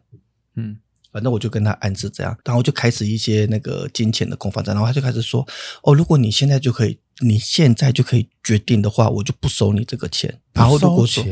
[0.56, 0.78] 嗯。
[1.16, 5.48] 反正我就跟他暗示这样，然后就开始一些那个金钱的攻防战，然后他就开始说
[5.84, 10.42] ：“哦，如果你现在就可以，你现在就可以决定的话，我就不收你这个钱。
[10.52, 11.24] 然后如果说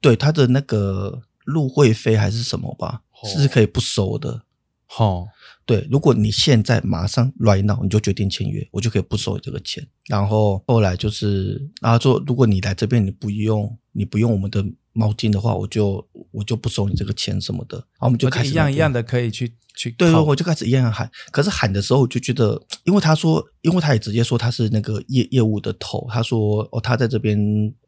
[0.00, 4.42] 对他的那个入会费还是什么吧，是可以不收的。
[4.86, 5.26] 好，
[5.66, 9.84] 对，如果你现在马上 right now 你就决定签约，我就可以不收你这个钱。
[10.06, 14.64] 然后后来就是，然后说如果你来这边你不用，你不用我们的。”
[14.94, 21.10] 毛巾的话，我就我就不收你这个钱什么的，然后我们就开始一样一样的可以去去对，我就开始一样喊。
[21.30, 27.38] 可是喊的时候，我就觉得，因为他说，因为他也直接说他是那个业业务的头，他说哦，他在这边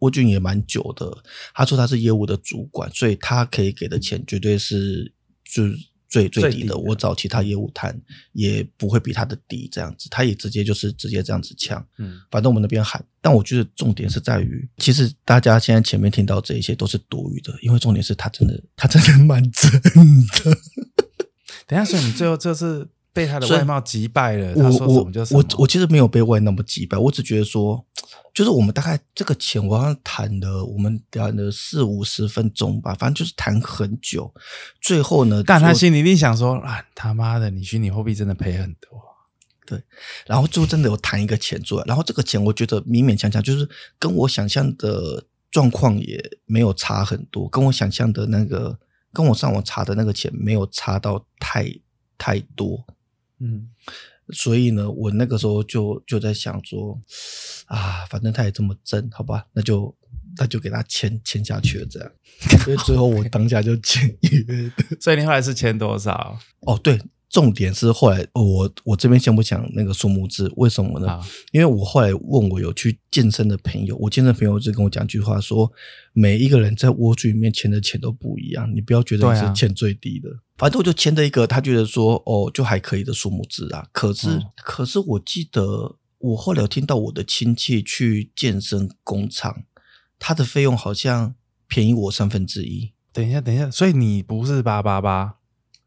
[0.00, 1.16] 蜗俊也蛮久的，
[1.54, 5.12] 他说他是业务的主管，所以他可以给的钱绝对是
[5.44, 5.62] 就。
[6.16, 7.98] 最最低的，我找其他业务谈
[8.32, 20.58] 也不会比他的低，这样子，他也直接就是直接这样子呛，嗯，反正我们那边喊，但我觉得重点是在于，其实大家现在前面听到这一些都是多余的，因为重点是他真的，他真的蛮 真的。
[21.66, 22.86] 等下，所以你最后这是
[23.16, 25.40] 被他的外貌击败了，他说什么就什么。
[25.40, 27.84] 我我其实没有被外那么击败，我只觉得说。
[28.32, 34.30] 就是我们大概这个钱，我好像谈了，我们谈了四五十分钟吧，反正就是谈很久。
[34.78, 39.00] 最后呢，但他心里一定想说啊，他妈的，你虚拟货币真的赔很多。
[39.64, 39.82] 对，
[40.26, 43.66] 然后最后真的有谈一个钱出来，然后这个钱我觉得勉勉强强，就是
[43.98, 48.78] 跟我想象的状况也没有差很多，跟我想象的那个，
[49.14, 51.66] 跟我上网查的那个钱没有差到太
[52.18, 52.84] 太多。
[53.40, 53.68] 嗯。
[54.32, 57.00] 所以呢，我那个时候就就在想说，
[57.66, 59.94] 啊，反正他也这么挣，好吧，那就
[60.36, 62.10] 那就给他签签下去了，这样。
[62.64, 64.72] 所以最后我 当下就签约。
[65.00, 66.38] 所以你后来是签多少？
[66.60, 67.00] 哦，对。
[67.28, 71.20] 重点是后来我我这边先不讲那个数目字，为什么呢？
[71.50, 75.70] 因为我后来问我有去健身的朋友，我健身朋友就跟我讲句话说，
[76.12, 80.30] 每一个人在蜗居里面签的钱都不一样，你不要觉得你是签最低的。
[80.56, 83.86] 反正我就签的一个，他觉得说哦就还可以的数目字啊。
[83.92, 89.64] 可是可是我记得我后来有听到我的亲戚去健身工厂，
[90.18, 91.34] 他的费用好像
[91.66, 92.92] 便宜我三分之一。
[93.12, 95.36] 等一下，等一下，所以你不是八八八？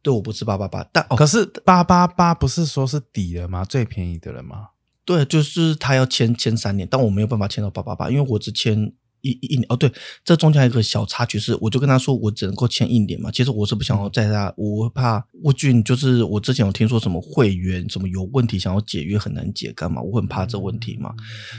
[0.02, 3.66] 对我不是八八八，但哦，可是八八八不是说是底了吗？
[3.66, 4.70] 最便宜的了吗？
[5.04, 9.66] 对，就是他要签签三年，但我没有办法签到八八八，因为我只签一一年。
[9.70, 9.92] 哦，对，
[10.24, 13.32] 这中间还有一个小插曲是，我就跟他说我只能够签一年嘛。
[13.32, 20.02] 其实我是不想要在他，我会怕沃俊，就是我之前有听说什么会员什么有问题，想要解约很难解，干嘛？
[20.02, 21.14] 我很怕这问题嘛，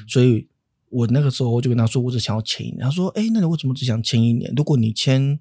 [0.08, 0.46] 所以
[0.88, 2.80] 我那个时候我就跟他说，我只想要签一年。
[2.80, 4.52] 他说，哎，那你为什么只想签一年？
[4.56, 5.38] 如果你签。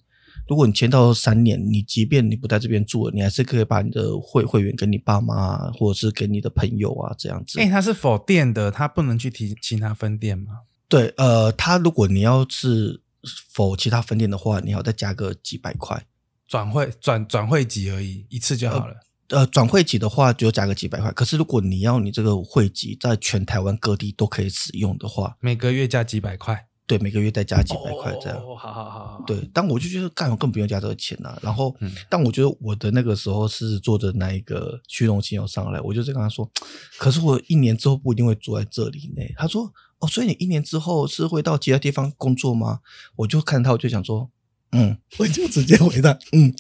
[0.48, 7.60] 如果你签到三年，你即便你不在这边住了，你还是可以把你的会会员给你爸妈，或者是给你的朋友啊，这样子。
[7.60, 10.46] 哎，他是否店的，他不能去提其他分店吗？
[10.90, 13.02] 对，呃，他如果你要是
[13.48, 16.06] 否其他分店的话，你要再加个几百块，
[16.48, 18.96] 转会转转会籍而已，一次就好了。
[19.30, 21.12] 呃，转会籍的话就加个几百块。
[21.12, 26.66] 可是如果你要你这个会籍在全台湾各地都可以使用的话，每个月加几百块。
[26.88, 28.40] 对，每个月再加几百块这样。
[28.58, 29.24] 好好好好。
[29.28, 31.38] 对，但我就觉得干，我更不用加这个钱了。
[31.40, 31.76] 然后，
[32.10, 36.50] 但我觉得我的那个时候是做的那一个虚荣心要上来，我就在跟他说，
[36.98, 39.22] 可是我一年之后不一定会住在这里呢。
[39.38, 42.80] 他说，哦，所以你一年之后是会到其他地方工作吗？
[43.18, 44.30] 我就看他，我就想说，
[44.72, 46.54] 嗯，我就直接回答，嗯。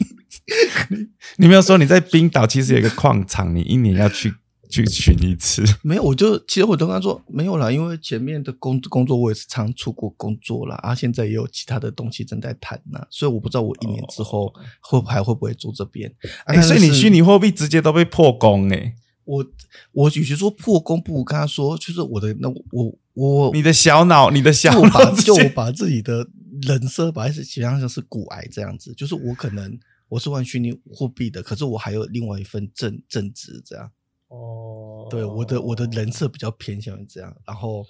[1.37, 4.35] 你没有说你在冰岛其实有一个矿场，你一年要去。
[4.71, 16.13] 去巡一次没有，我就其实我都跟他说没有啦，因为前面的工工作我也是常出国工作啦，啊，现在也有其他的东西正在谈呢，所以我不知道我一年之后会还会不会住这边。
[16.45, 18.93] 哎，所以你虚拟货币直接都被破功哎！
[19.25, 19.43] 我
[19.91, 26.27] 我与其说破功，不如跟他说，就是我的那我我你的小脑，你的小脑，就我把自己的
[26.61, 33.91] 人设把是想象成是骨癌这样子，就是我可能我是玩虚拟货币的，可是我还有另外一份正正职这样。
[34.29, 37.83] 哦，对，我的我的人设比较偏向于这样，然后，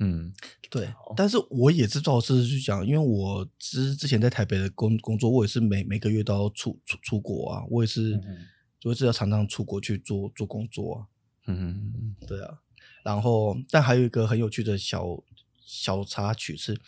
[0.00, 0.32] 嗯，
[0.68, 8.20] 对，但是我也知道，是去讲，因为我之之前在台北的工工作，我也是每每个月都要出出出国啊，我也是，
[8.80, 11.06] 就是要常常出国去做做工作啊，
[11.46, 12.58] 嗯，对啊，
[13.04, 15.22] 然后，但还有一个很有趣的小。
[15.66, 16.78] 小插曲是，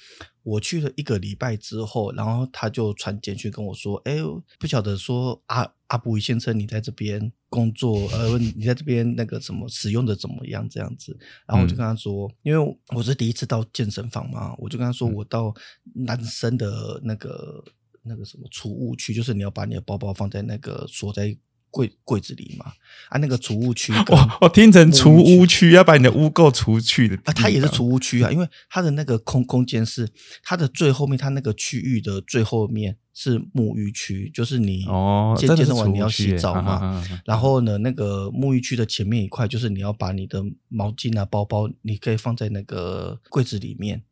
[0.43, 4.19] 我去了一个礼拜之后，然后他就传简讯跟我说：“哎，
[4.61, 10.69] 不晓得说阿阿布先生，你在这边工作，呃，你在这边那个什么使用的怎么样？
[10.69, 15.53] 这样子。”然后我就跟他说：“因为我是第一次到健身房嘛，我就跟他说，我到
[15.95, 17.65] 男生的那个
[18.03, 21.37] 那个什么储物区，就是你要把你的包包放在那个锁在。”
[21.77, 22.73] 柜柜子里嘛，
[23.11, 30.09] 啊，那个储物区， 我我听成储物区，要把你的污垢除去的啊，它也是储物区啊，因为它的那个空空间是
[30.43, 44.03] 它的最后面，它那个区域的最后面是沐浴区，就是你哦健健身完你要洗澡嘛，然后呢，那个沐浴区的前面一块就是你要把你的毛巾啊、包包，你可以放在那个柜子里面。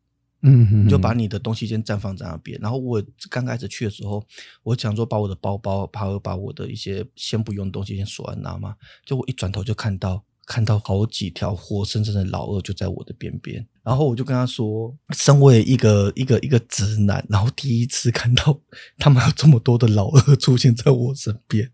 [0.47, 2.59] 嗯，你就把你的东西先暂放在那边。
[2.61, 4.23] 然后我刚开始去的时候，
[4.61, 8.75] 我想说把我的包包，把把我的一些先不用的东西先锁在那嘛。
[9.03, 13.65] 就我一转头就看到看到好几条活生生的老二就在我的边边。
[13.81, 18.59] 然后我就跟他说，身为一个一个一个直男，然后第一次看到
[18.99, 21.71] 他们有这么多的老二出现在我身边，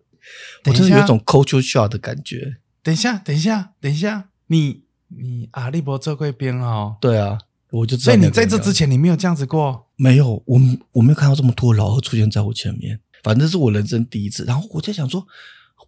[0.66, 2.58] 我真的有一种 culture shock 的感觉。
[2.82, 6.96] 等一下，等一下，等一下，你你阿利伯这块边哦？
[7.02, 7.38] 对啊。
[7.72, 9.88] 我就所以你在这之前你没有这样子过？
[9.96, 10.62] 没有，我
[10.92, 14.44] 我没有看到这么多老二出现在我前面，反正是我人生第一次。
[14.44, 15.26] 然后我在想说，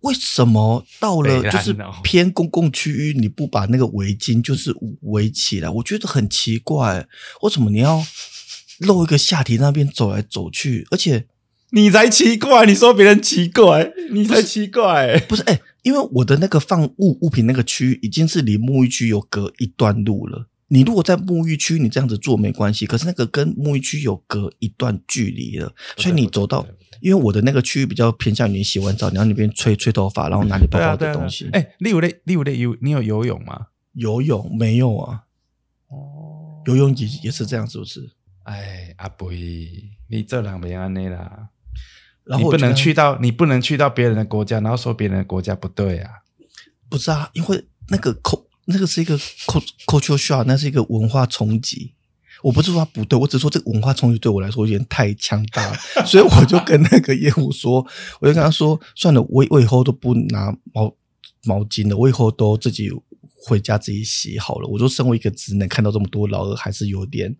[0.02, 5.70] 为什么到了就是偏公共区域，你不把那个围巾就是围起来？
[5.70, 7.06] 我觉得很奇怪，
[7.42, 8.02] 为什么你要
[8.80, 10.88] 露一个下体那边走来走去？
[10.90, 11.28] 而且
[11.72, 15.42] 你才奇怪，你说别人奇怪，你才奇怪，不是？
[15.44, 20.48] 哎，因为我的那个放物物品那个区域已经是离沐浴区有隔一段路了。
[20.74, 22.88] 你如果在沐浴区，你这样子做没关系。
[22.88, 26.66] 可是那个跟沐浴区有隔一段距离了，所以你走到，
[27.00, 31.48] 因为我的那个区域比较偏向于洗完澡，然后那边吹吹头发，然后拿你包包的东西。
[31.54, 33.68] 哎，例如嘞，例如嘞，游你有游泳吗？
[33.92, 35.26] 游泳没有啊？
[35.90, 38.10] 哦，游泳也也是这样，是不是？
[38.42, 41.50] 哎，阿伯，你这两边安内啦。
[42.24, 46.10] 然后你不能去到，你不能去到别人的国家，然后说别人的国家不对啊？
[46.90, 48.43] 不是啊，因为那个口。
[48.66, 49.18] 那个是一个
[49.86, 51.94] culture shock，那是一个文化冲击。
[52.42, 57.86] 我不是说它不对，我只说这个文化冲击对我来说有点太强大了， 所以我就跟那个业务说，
[58.20, 60.94] 我就跟他说，算了，我我以后都不拿毛
[61.46, 62.92] 毛巾了，我以后都自己
[63.46, 64.68] 回家自己洗好了。
[64.68, 67.34] 我就，身为一个直男，看到这么多老二，还是有点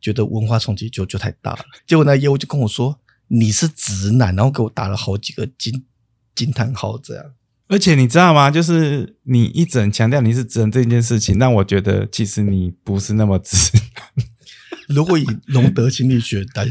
[0.00, 1.64] 觉得文化冲击就就太大了。
[1.86, 2.98] 结果那业务就跟我说，
[3.28, 5.84] 你是直男，然后给我打了好几个惊
[6.34, 7.24] 惊叹号，这样。
[7.68, 8.50] 而且你知道吗？
[8.50, 13.56] 就是你一直强调你是直男这件事情，让我觉得其实你不是那么直。
[14.88, 16.66] 如果以隆德心理学来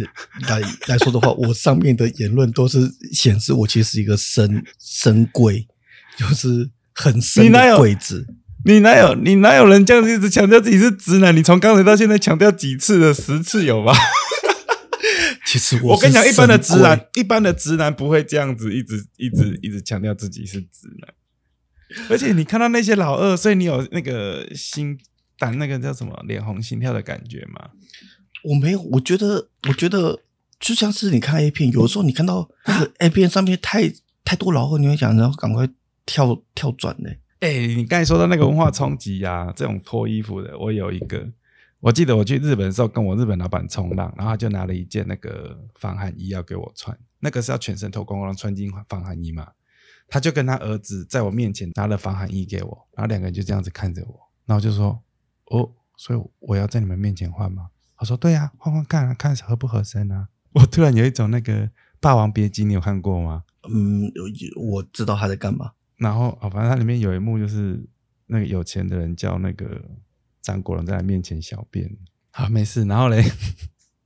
[0.47, 2.79] 来来说的话，我上面的言论都是
[3.11, 5.67] 显示我其实是一个深 深贵，
[6.15, 8.27] 就是很深你哪有的贵子。
[8.65, 11.35] 你哪有你哪有人这样子一直强调自己是直男？
[11.35, 13.13] 你从刚才到现在强调几次了？
[13.13, 13.93] 十次有吧？
[15.45, 21.13] 其实我跟你讲，一般的直男，一般的直男不会这样子一直一直一直强调自己是直男。
[22.09, 24.97] 而且你看到那些老二，所以你有那个心
[25.37, 27.69] 胆那个叫什么脸红心跳的感觉吗？
[28.43, 30.21] 我没有，我觉得，我觉得
[30.59, 35.69] 就像是你看 A 片，有的时候你看到那个 A 片上面太太多老二，你会想然后赶快
[36.05, 37.09] 跳跳转呢、
[37.41, 41.25] 哎、你刚才说到那个文化冲击呀，这种脱衣服的，我有一个，
[41.83, 49.49] 我记得我去日本的时候，跟我日本老板冲浪，然后他就拿了一件那个防寒衣要给我穿，那个是要全身脱光光穿进防寒衣嘛，
[50.07, 54.97] 他就跟他儿子在我面前拿了防寒衣给我，然后两个人就这样子看着我，然后我就说，
[55.47, 57.67] 哦，所以我要在你们面前换吗？
[57.97, 60.29] 我说，对呀、换换看啊，看合不合身啊。
[60.53, 61.67] 我突然有一种那个
[61.99, 63.43] 《霸王别姬》，你有看过吗？
[63.69, 64.23] 嗯，有
[64.61, 65.71] 我知道他在干嘛。
[65.97, 67.81] 然后啊、哦，反正它里面有一幕就是
[68.27, 69.81] 那个有钱的人叫那个
[70.43, 71.89] 张国荣在他面前小便。
[72.29, 72.83] 好，没事。
[72.85, 73.23] 然后嘞，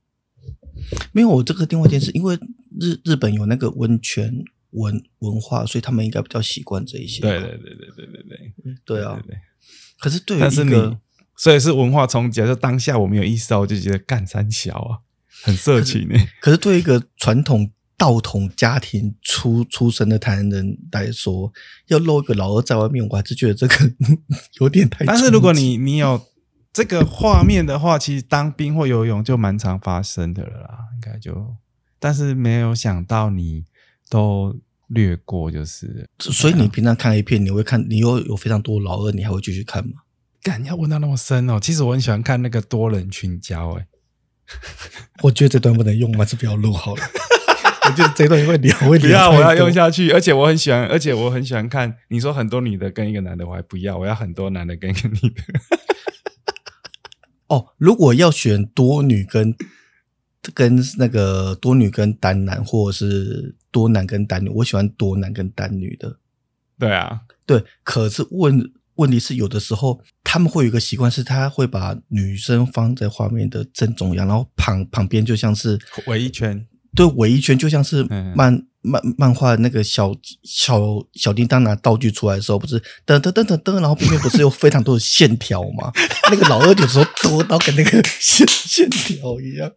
[1.12, 2.34] 没有，我这个另外一件事，因为
[2.80, 4.32] 日日本有那个温泉
[4.70, 7.20] 文文化，所以他们应该比较习惯这一些。
[7.20, 9.34] 对对对对对对对，对啊对。
[9.34, 9.40] 对
[9.98, 11.00] 可是对于但是你一个，
[11.36, 12.46] 所以是文化冲击啊！
[12.46, 14.98] 就当下我没有意识到，我就觉得干三小啊，
[15.42, 21.52] 很色情呢、可是对于一个传统道统家庭出出身的台湾人来说，
[21.88, 23.74] 要露一个老二在外面，我还是觉得这个
[24.60, 25.04] 有点太。
[25.04, 26.24] 但是如果你你有
[26.72, 31.56] 这个画面的话，其实当兵或游泳就蛮常发生的了啦，应该就，
[31.98, 33.64] 但是没有想到你
[34.08, 40.02] 都略过，就是所以你平常看 A 片，你会看，你又有非常多老二，你还会继续看吗？
[40.40, 41.58] 干要问到那么深哦。
[41.60, 43.88] 其实我很喜欢看那个多人群交，哎，
[45.24, 47.02] 我觉得这段不能用，还是不要录好了。
[47.88, 50.10] 我觉得这段会聊，会不要，我要用下去。
[50.10, 51.96] 而且我很喜欢，而且我很喜欢看。
[52.08, 55.42] 你说很多女的跟一个男的，我还不要，我要很多男的跟一个女的。
[57.46, 59.54] 哦，如果要选多女跟
[60.52, 66.18] 跟那个多女跟单男，或者是多男跟单女，我喜欢多男跟单女的。
[66.78, 76.66] 对啊，对，可是问问题是，有的时候他们会有一个习惯，是他会把女生放在画面的正中央，然后旁旁边就像是围一圈。
[76.94, 80.80] 对围一圈，就像是嗯漫、漫漫画那个小小
[81.14, 85.92] 小叮当拿道具出来的时候，不是噔噔噔噔噔，然后边边不是有非常多的线条吗？
[86.30, 89.70] 那个老二有时候多到跟那个线线条一样。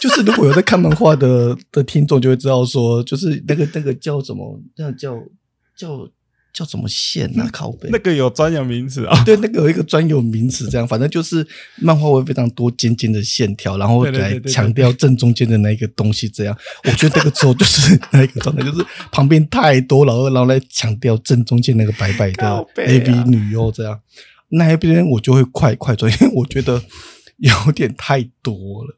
[0.00, 5.16] 就是如果有在看漫画的的听众就会知道说，就是那个那个叫什么，那个叫
[5.76, 6.08] 叫
[6.52, 7.48] 叫什么线啊？
[7.52, 11.46] 靠背那个有专有名词啊、对，那个有一个专有名词，这样，反正就是
[11.76, 24.00] 漫画会非常多尖尖的线条，然后来强调正中间的那一个东西，这样，我觉得那个时候就是那一个状态，就是旁边太多老二，然后来强调正中间那个白白的靠北啊 A V 女优这样，
[24.48, 26.82] 那一边我就会快快转，因为我觉得
[27.38, 28.96] 有点太多了。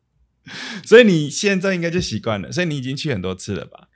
[0.85, 3.89] 所以你现在应该就习惯了，所以你已经去很多次了吧？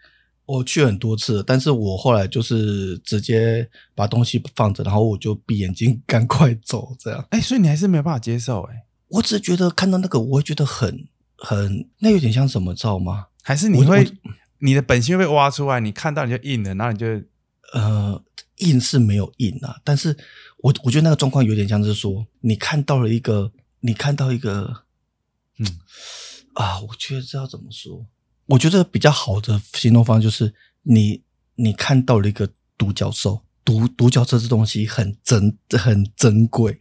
[0.47, 7.27] 我去很多次，但是我后来就是直接把东西放着，然后我就闭眼睛 赶快走，这样。
[7.31, 13.27] 哎、所以你还是没有办法接受、哎，我只是觉得看到那个，我会觉得很很，那有点像什么，知道吗？
[13.43, 14.09] 还是你会
[14.59, 17.07] 你的本性会被挖出来，你看到你就硬了，然后你就
[17.73, 18.23] 呃，
[18.59, 20.17] 硬是没有硬啊，但是
[20.59, 24.85] 我我觉得那个状况有点像是说，你看到了一个，你看到一个，
[25.59, 25.67] 嗯
[26.55, 28.07] 啊，我觉得这要怎么说？
[28.47, 31.23] 我觉得比较好的形容方式就是你
[31.57, 36.79] 你看到了一个独角兽，独独角兽这东西很珍很珍贵，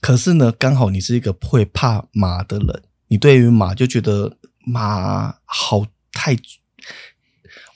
[0.00, 6.36] 可是呢，刚好你是一个会怕马的人，你对于马就觉得马好太。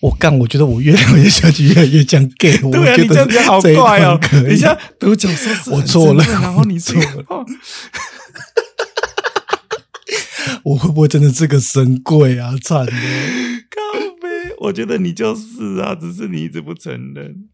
[0.01, 2.61] 我干，我觉得我越来越下去，越来越像 gay。
[2.63, 4.49] 我对啊，觉得你这样讲好怪哦段可。
[4.49, 7.45] 以你像独角兽我错了然后你错了哦
[10.65, 12.55] 我会不会真的是个神鬼啊？
[12.63, 12.93] 惨了！
[12.93, 17.49] 靠背，我觉得你就是啊，只是你一直不承认。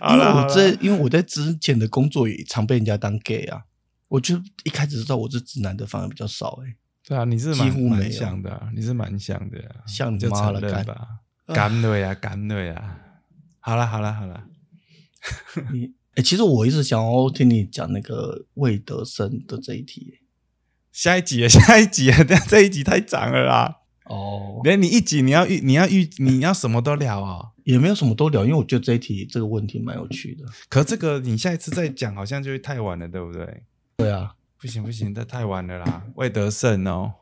[0.00, 3.62] 好因为我在因为我在之前的工作也常被人家当 gay 啊。
[4.08, 6.76] 我就一开始知道我是直男的，反而比较少哎、
[7.06, 11.08] 对啊，你是蛮蛮几乎没有像的啊，你是蛮像的啊，像你就妈了干吧，
[11.46, 12.98] 干对啊，干对啊。
[13.60, 14.44] 好了，好了，好了，
[15.72, 20.21] 你哎、其实我一直想要听你讲那个魏德森的这一题、欸。
[20.92, 23.78] 下一集啊，下一集啊，这 这一集太长了啦。
[24.04, 27.48] 哦，连你一集你要预你要预你要什么都聊哦。
[27.64, 30.44] 也没有什么都聊，因为我觉得这一题这个问题蛮有趣的。
[30.68, 33.62] 可这个你下一次再讲，好像就会太晚了，对不对？
[33.96, 36.02] 对啊，不行不行，这太晚了啦。
[36.16, 37.12] 魏德胜哦，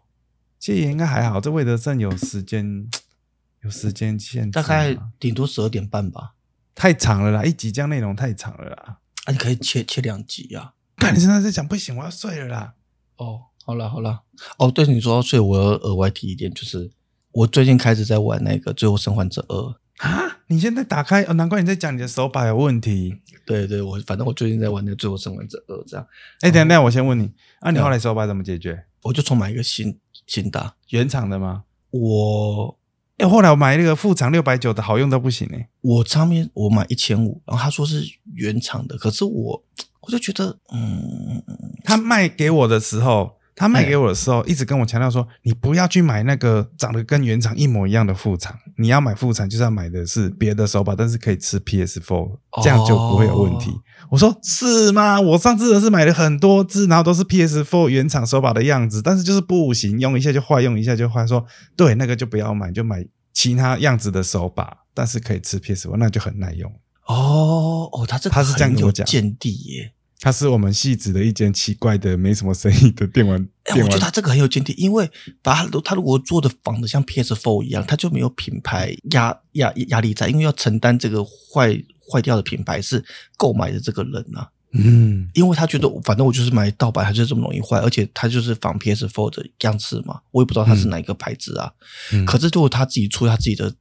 [0.58, 2.88] 其实也应该还好，这魏德胜有时间
[3.62, 6.32] 有时间限制，大概顶多十二点半吧。
[6.74, 8.98] 太长了啦，一集这样内容太长了啦。
[9.26, 10.72] 啊，你可以切切两集啊。
[10.96, 12.74] 看你现在在讲不行，我要睡了啦。
[13.16, 14.22] 哦，好了好了。
[14.58, 16.90] 哦，对，你说到睡，我要额外提一点，就是
[17.32, 19.56] 我最近开始在玩那个《最后生还者二》
[19.98, 20.38] 啊。
[20.48, 23.14] 你现在打开哦，难怪你在讲你的手把有问题。
[23.46, 26.04] 对对，我反正我最近在玩那个《最后生还者二》这样。
[26.40, 27.30] 哎，等等，我先问你，
[27.60, 28.86] 啊，你后来手把怎么解决？
[29.02, 29.96] 我就重买一个新
[30.26, 31.62] 新的原厂的吗？
[31.90, 32.78] 我
[33.18, 35.68] 哎，后来我买那个副厂六百九的好用到不行哎。
[35.82, 38.02] 我上面我买一千五，然后他说是
[38.34, 39.64] 原厂的，可是我
[40.00, 41.42] 我就觉得，嗯，
[41.84, 43.38] 他卖给我的时候。
[43.60, 53.70] 他卖给我的时候，一直跟我强调说：“你不要去买那个长得跟原厂一模一样的副厂，你要买副厂就是要买的是别的手把，但是可以吃 PS4，这样就不会有问题。”
[54.08, 55.20] 我说：“是吗？
[55.20, 61.26] 我上次的是买了很多只，然后都是 PS4 原厂手把的样子，但是就是不行，用一下就坏，用一下就坏。
[61.26, 61.44] 说
[61.76, 66.72] 对，那个就不要买，就买其他样子的手把，但是可以吃 PS4，那就很耐用。”
[67.04, 69.92] 哦哦，他这他是这样跟我讲，见地耶。
[70.22, 73.48] 它是我们戏子的一间奇怪的、没什么生意的电玩。
[73.64, 75.10] 哎，我觉得他这个很有见地，因为
[75.42, 83.02] 把他他如果做的仿的像 PS Four 一样，他就没有品牌压压压力在，因为要承担这个坏坏掉的品牌是
[83.38, 84.50] 购买的这个人啊。
[84.72, 91.72] 嗯，因为他觉得反正我就是买盗版，它就这么容易坏，而且他就是仿 PS4 的样式嘛，我也不知道他是哪一个牌子啊。
[92.26, 93.74] 可是如果他自己出他自己的。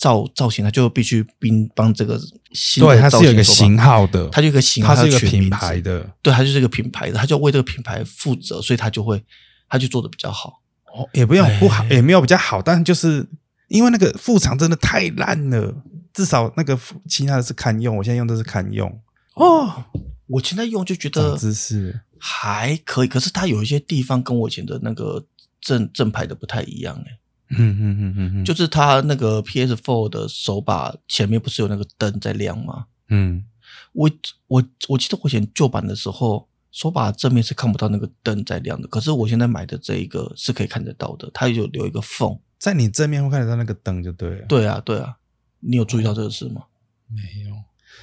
[0.00, 2.18] 造造型，它就必须并帮这个
[2.52, 9.22] 新对，它是有一个型号的，它就一个型号，它是一个品牌的，对，它就是一个品牌的，它就为这个品牌负责，所以它就会，
[9.68, 10.62] 它就做的比较好。
[10.86, 13.28] 哦，也不用不好，也没有比较好，但就是
[13.68, 15.74] 因为那个副厂真的太烂了，
[16.14, 18.90] 至少那个其他的是堪用，我现在用的是堪用。
[19.34, 19.84] 哦，
[20.28, 25.22] 我现在用就觉得姿势还可以，可是它有一些地方跟我以前的那个
[25.60, 27.18] 正正牌的不太一样，哎。
[27.50, 32.86] 嗯嗯嗯嗯嗯，就是它那个 PS4 的手把前面不是有那个灯在亮吗？
[33.08, 33.44] 嗯，
[33.92, 34.10] 我
[34.46, 44.46] 我我记得我以前旧版的时候，手把正面是看不到那个灯在亮的，可是我现在买的这一个是可以看得到的，它有留一个缝，在你正面会看得到那个灯就对了。
[44.46, 45.16] 对啊，对啊，
[45.58, 46.62] 你有注意到这个事吗？
[47.08, 47.54] 没有。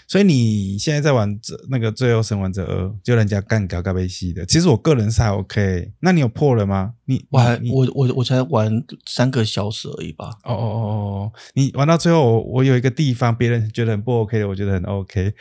[0.08, 4.46] 所以你现在在玩这那个《最后生还者二》，就人家干搞搞被戏的。
[4.46, 5.92] 其实我个人是还 OK。
[6.00, 6.94] 那你有破了吗？
[7.06, 8.72] 你我还我我我才玩
[9.06, 10.30] 三个小时而已吧。
[10.46, 15.34] 哦哦哦哦，你玩到最后，我有一个地方别人觉得很不 OK 的，我觉得很 OK。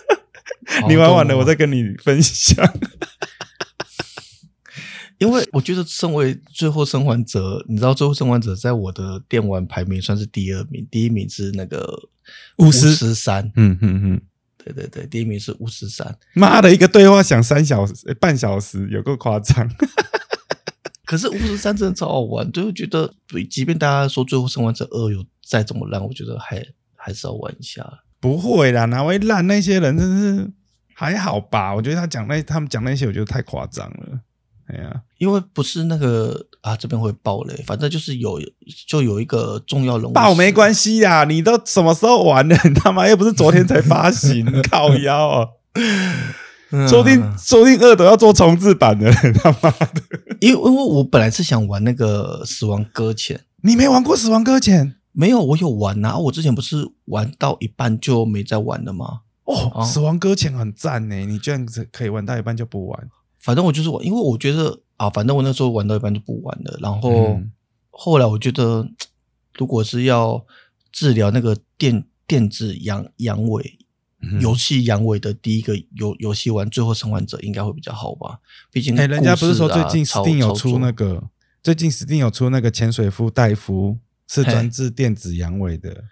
[0.86, 2.62] 你玩完了，我再跟你分享。
[5.18, 12.10] 因为我觉得，身为最后生还者，你知道，最后生还者在我的电玩排名算是第二名，第一名是那个
[12.58, 13.50] 巫师三。
[13.56, 14.20] 嗯嗯嗯，
[14.56, 16.16] 对对对，第一名是巫师三。
[16.34, 19.68] 妈的，一个对话想三小时半小时，有够夸张。
[21.04, 23.12] 可是巫师三真的超好玩，就觉得，
[23.50, 26.64] 即便大家说最后生还者二有再怎么烂，我觉得还
[26.96, 27.86] 还是要玩一下。
[28.20, 29.46] 不会啦，哪会烂？
[29.46, 30.50] 那些人真是
[30.94, 31.74] 还好吧？
[31.74, 34.20] 我觉得他讲那他们讲那些，我觉得太夸张了。
[34.66, 38.40] 哎呀，因为不是那个啊，这边会爆雷，反正就是有
[38.88, 42.56] 就有一个重要人物爆没关系呀，你都什么时候玩的？
[42.64, 45.48] 你 他妈又不是昨天才发行， 靠腰啊！
[46.88, 50.02] 说不定说不定二都要做重置版的， 他妈的！
[50.40, 54.96] 因为因为我本来是想玩那个死亡搁浅，你没玩过死亡搁浅？
[55.12, 56.16] 没有，我有玩啊！
[56.18, 59.20] 我之前不是玩到一半就没再玩了吗？
[59.44, 63.08] 哦，死亡搁浅很赞呢，你这样子可以玩到一半就不玩。
[63.44, 66.78] 反正我就是玩，因为我觉得啊，反正我那时候玩到一半就不玩了。
[66.80, 67.38] 然后
[67.90, 68.88] 后来我觉得，
[69.52, 70.42] 如果是要
[70.90, 73.62] 治疗那个电电子阳阳痿、
[74.40, 78.38] 游戏阳痿的第一个游游戏玩《最后生还者》应该会比较好吧？
[78.72, 81.22] 毕竟哎，人家不是说最近 Steam 有出那个，
[81.62, 86.04] 最近 Steam 有出那个潜水夫戴夫是专治电子阳痿的，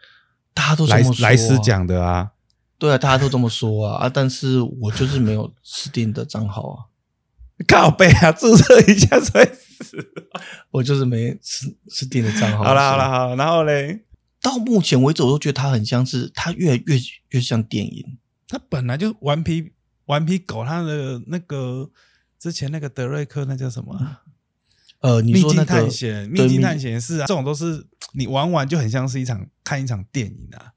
[0.53, 2.33] 大家都来来斯讲的啊，
[2.77, 4.11] 对啊，大家都这么说啊啊！
[4.13, 6.92] 但是我就是没有 Steam 的账号啊。
[7.69, 9.97] 靠背啊，注册一下才死。
[10.71, 12.65] 我就是没是是订的账号。
[12.65, 14.05] 好了好了好，然后嘞，
[14.41, 16.99] 到目前为止，我都觉得它很像是，它越来越
[17.31, 18.19] 越像电影。
[18.49, 19.73] 它本来就顽皮
[20.07, 21.91] 顽皮狗，它的那个
[22.39, 24.19] 之前那个德瑞克那叫什么？
[25.01, 30.72] 呃，你说那个探险秘境探险是啊，这种都是你玩完就很像是一场看一场电影啊。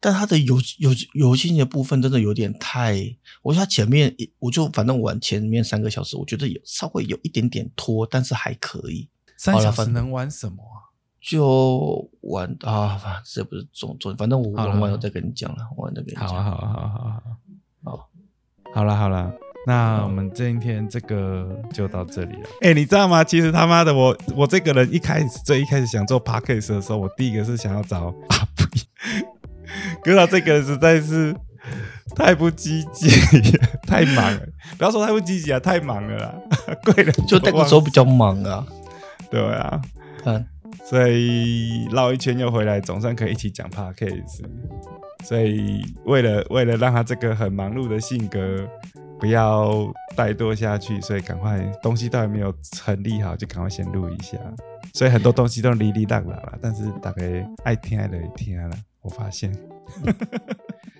[0.00, 9.08] 但它的游游游戏的部分真的有点太，我觉得它前面我就反正玩前面三个小时，我觉得有稍微有一点点拖，但是还可以。
[9.36, 10.88] 三小时能玩什么啊？
[11.20, 16.28] 就玩啊，这不是重重，反正我玩完了再跟你讲了，玩再跟你讲。
[16.28, 17.22] 好啊好啊好啊好啊
[17.84, 18.10] 好，
[18.74, 19.32] 好了好了。
[19.66, 22.48] 那我们今天这个就到这里了。
[22.62, 23.22] 哎、你知道吗？
[23.22, 28.64] 其实他妈的我，我这个人一开始最一开始想做 podcast 的时候，我第一个是想要找阿布，
[30.02, 31.34] 可是他这个人实在是
[32.14, 33.08] 太不积极，
[33.86, 34.40] 太忙了。
[34.76, 36.34] 不要说太不积极啊，太忙了啦。
[36.84, 38.66] 贵人就那个时候比较忙啊。
[39.30, 39.80] 对啊，
[40.24, 40.44] 嗯，
[40.84, 44.46] 所以绕一圈又回来，总算可以一起讲 p a r k a s e。
[45.24, 48.66] 所以为了为了让他这个很忙碌的性格
[49.18, 49.70] 不要
[50.16, 54.38] 怠惰下去，所以赶快东西都还没有成立好，就赶快先录一下。
[54.94, 58.76] 所以很多东西都哩哩当啦啦，但是大概爱听的也听了，
[59.08, 59.50] 我发现。